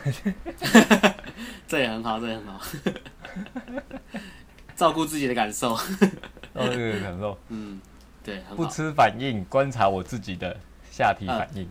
[1.66, 2.61] 这也很好，这也很好。
[4.76, 5.76] 照顾自己的感受。
[5.76, 5.82] 照
[6.55, 7.36] 顾自己的感受。
[7.48, 7.80] 嗯。
[8.25, 10.57] 对，不吃反应，观察我自己的
[10.91, 11.68] 下体反应，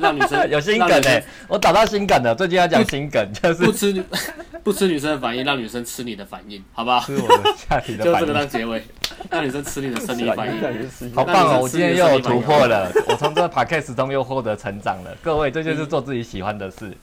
[0.00, 4.02] 让女生 有心梗哎、让女生我找到心梗了，最近要讲心梗，就是不吃女
[4.64, 7.00] 不吃女生的反应，让女生吃你的反应，好不好？
[7.06, 8.34] 吃我的下体的就这个反应。
[8.34, 8.82] 当结尾，
[9.30, 11.12] 让女生吃你的生理反应。
[11.14, 11.60] 好棒哦！
[11.62, 15.16] 我今天又有突破了，我从这个 podcast 中又获得成长了。
[15.22, 16.96] 各位，这就是做自己喜欢的事。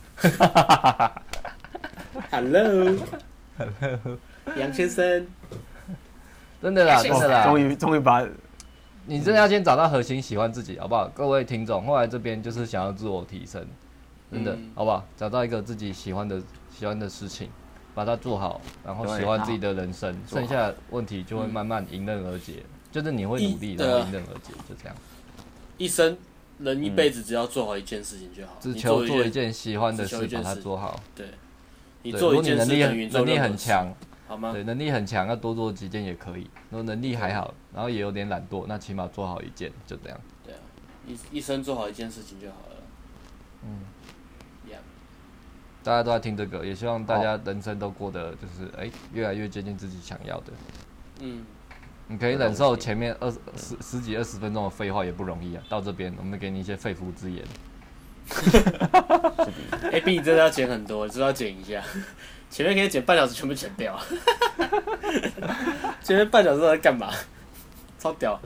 [2.32, 2.96] Hello，
[4.58, 5.28] 杨先生，
[6.62, 7.44] 真的啦，真的啦。
[7.44, 8.24] 终于终于把
[9.06, 11.08] 你真的要先找到核心，喜欢自己，好不好？
[11.16, 13.66] 各位听众，后来这边就是想要自我提升，
[14.32, 15.04] 真的，嗯好不好？
[15.18, 16.42] 找到一个自己喜欢的、
[16.78, 17.50] 喜欢的事情，
[17.96, 22.64] 把它做好，然后喜欢自己的人生，剩下的问题就会慢慢迎刃而解。
[22.92, 24.96] 就是你会努力，一然后迎刃而解，就这样。
[25.78, 26.18] 一生
[26.58, 31.00] 人一辈子只要做好一件事情就好，只你求做一件，喜欢的事，把只求一件事它做好。
[31.16, 31.28] 对，
[32.04, 33.94] 你对做一件事如果你能力等于做能力任何事，很强，
[34.30, 34.54] 好吗？
[34.54, 36.48] 对，能力很强，要多做几件也可以。
[36.70, 40.22] 如果能力还好，然后也有点懒惰，那起码做好一件，就这样。
[40.46, 40.60] 对啊，
[41.08, 42.76] 一一生做好一件事情就好了。
[43.64, 43.80] 嗯
[44.70, 44.78] ，Yeah，
[45.84, 50.54] 大家都在听这个，也希望大家人生都过得就是哎、越来越接近自己想要的。
[51.22, 51.44] 嗯，
[52.08, 55.64] 你可以忍受前面二十十十几二十分钟的废话也不容易啊。
[55.68, 57.44] 到这边，我们给你一些肺腑之言。
[59.92, 61.84] 哎，B 你真的要剪很多，你知道要剪一下，
[62.50, 63.98] 前面可以剪半小时全部剪掉，
[66.04, 67.10] 前面半小时都在干嘛？
[68.00, 68.40] 超屌！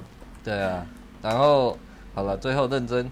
[0.43, 0.85] 对啊，
[1.21, 1.77] 然后
[2.13, 3.09] 好了，最后认真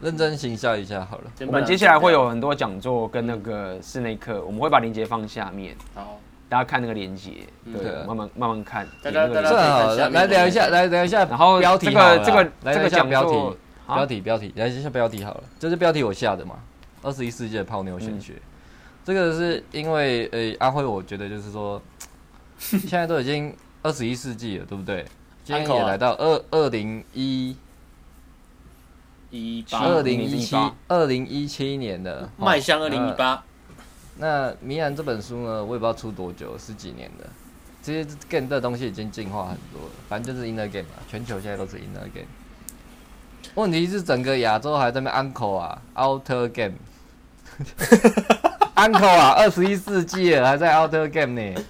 [0.00, 1.24] 认真行销一下好了。
[1.40, 7.32] 我们接下来会有很多讲座跟那个室内课，我们会把链接放下面，好，大家看那个链接，
[7.64, 8.86] 对慢慢慢慢看。
[9.02, 16.56] 这很好，来来聊一下，来聊一下，然后标题这个这个这个讲下标题标题标题，来一下标题好了，这是标题我下的嘛，
[17.02, 18.34] 二十一世纪的泡妞玄学，
[19.06, 21.80] 这个是因为呃阿辉，我觉得就是说，
[22.58, 25.06] 现在都已经二十一世纪了，对不对？
[25.44, 27.56] 今天也来到二二零一
[29.30, 33.12] 一八二零一七2018二零一七年的迈向二零一。
[33.12, 33.44] 八，
[34.16, 37.24] 那《迷然》这本书呢，我也不知道出多久，十几年的。
[37.80, 42.26] 其实 game 的东西已经进化很多了，反正就是 inner game 嘛，全球现在都是 inner game。
[43.54, 46.72] 问题是整个亚洲还在那边 uncle 啊，outer
[48.76, 51.60] game，uncle 啊， 二十一世纪了还在 outer game 呢，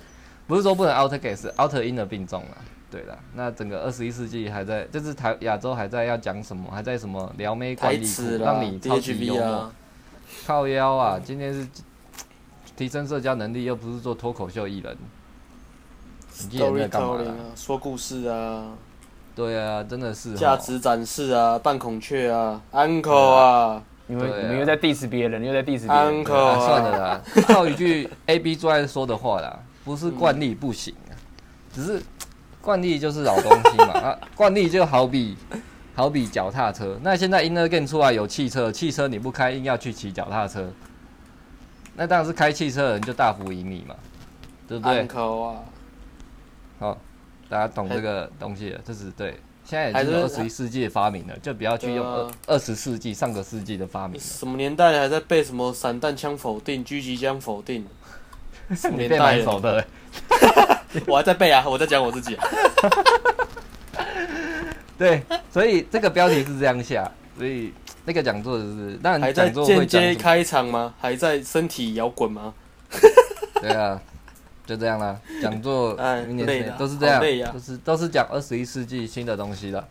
[0.46, 2.57] 不是说不能 outer game，是 outer inner 并重了。
[2.88, 9.44] 对了，那整个二十一世纪还在，就是台亚洲还在要讲什么，还在什么撩妹管台理词让你超级幽默。
[9.44, 9.72] 啊，
[10.46, 11.20] 靠腰啊！
[11.22, 11.66] 今天是
[12.76, 14.96] 提升社交能力，又不是做脱口秀艺人。
[16.42, 17.16] 你今天在干嘛？
[17.16, 18.68] 啊，说故事啊，
[19.34, 24.42] 对啊，真的是价值展示啊，扮孔雀啊，uncle 啊，因为对啊。
[24.42, 26.24] 你们又在 diss 别人，又在 diss 别人。
[26.24, 31.12] uncle 啊，啊，算了啦，套一句 A B 最爱说的话啦，不是惯例不行啊，
[31.72, 32.02] 只是
[32.61, 33.92] 惯例就是老东西嘛。
[34.00, 35.36] 啊，惯例就好比
[35.94, 40.70] 好比脚踏车，那现在 inner game 出来有汽车，汽车你不开，硬要去骑脚踏车，
[41.94, 43.94] 那当然是开汽车的人就大幅赢你嘛，
[44.68, 45.57] 对不对？uncle 啊，
[46.78, 46.98] 好，
[47.48, 49.40] 大家懂这个东西了，这是对。
[49.68, 54.22] 现在已经有二十一世纪的发明了，就不要去用二啊二十世纪上个世纪的发明了。
[54.22, 57.84] 什么年代了还在背什么散弹枪否定、狙击枪否定？
[58.76, 59.60] 什么年代了？
[59.60, 59.84] 蛮
[61.06, 62.44] 我还在背啊，我在讲我自己、啊。
[64.96, 67.72] 对，所以这个标题是这样下，所以
[68.04, 70.94] 那个讲座就是，当然还在间接开场吗？
[70.98, 72.54] 还在身体摇滚吗？
[73.60, 74.00] 对啊，
[74.66, 75.18] 就这样啦。
[75.40, 79.82] 讲座哎明年都是这样，好累啊都是都是讲二十一世纪新的东西的，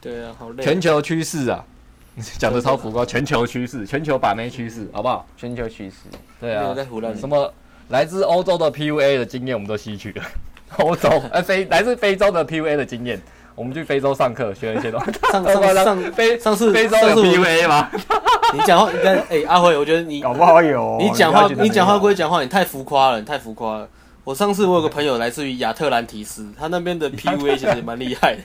[0.00, 0.62] 对啊，好累。
[0.62, 1.64] 全球趋势啊，
[2.38, 5.26] 讲的超浮夸，全球趋势，全球把妹趋势，好不好？
[5.36, 5.96] 全球趋势。
[6.40, 7.52] 对啊在胡乱，什么
[7.88, 10.24] 来自欧洲的 PUA 的经验我们都吸取了，
[10.78, 13.20] 欧洲呃非来自非洲的 PUA 的经验，
[13.54, 15.12] 我们去非洲上课学了一些东西。
[15.30, 17.90] 上 上上非上次非洲有上次 PVA 吗？
[18.52, 20.96] 你讲话应该哎、阿辉，我觉得你搞不好有。
[21.00, 23.88] 你讲话你讲话归讲话，你太浮夸了，你太浮夸了。
[24.22, 28.42] 我上次我有个朋友来自于亚特兰提斯，他那边的 PVA 其实也蛮厉害的，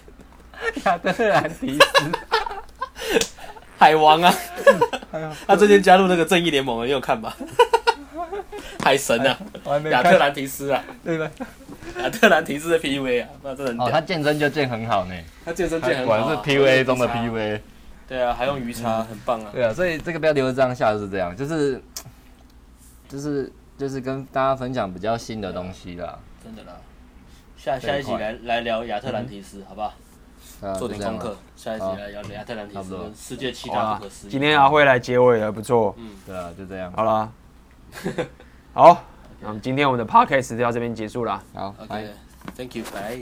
[0.86, 3.30] 亚特兰提斯，
[3.78, 4.34] 海王啊，
[5.48, 7.36] 他最近加入那个正义联盟了，你有看吧？
[8.84, 9.38] 海神啊，
[9.90, 11.30] 亚特兰提斯啊，对吧？
[12.00, 13.92] 亚特兰提斯的 PUA 啊，那真的很哦，屌。
[13.92, 15.16] 他健身就健很好呢，
[15.46, 17.62] 他健身健很好、啊，果然是 PUA 中的还用鱼 PUA。
[18.08, 19.52] 对啊，还用鱼叉，很棒啊。
[19.54, 21.82] 对啊，所以这个标题会这样下就是这样，就是
[23.08, 26.18] 就是就是跟大家分享比较新的东西啦。
[26.44, 26.78] 真的啦。
[27.58, 29.94] 下下一集来来聊亚特兰提斯，好不好？
[30.62, 31.38] 啊做点功课。
[31.56, 34.32] 下一集来聊亚特兰提差不多斯跟世界七大不可思议。
[34.32, 35.96] 今天阿辉来结尾了，不错。
[36.26, 36.92] 对啊，就这样。
[36.94, 37.30] 好啦，
[38.74, 39.04] 好，
[39.42, 41.42] 那我们今天我们的 podcast 就到这边结束了。
[41.54, 42.04] 好，拜。
[42.04, 43.20] OK，Thank you，拜。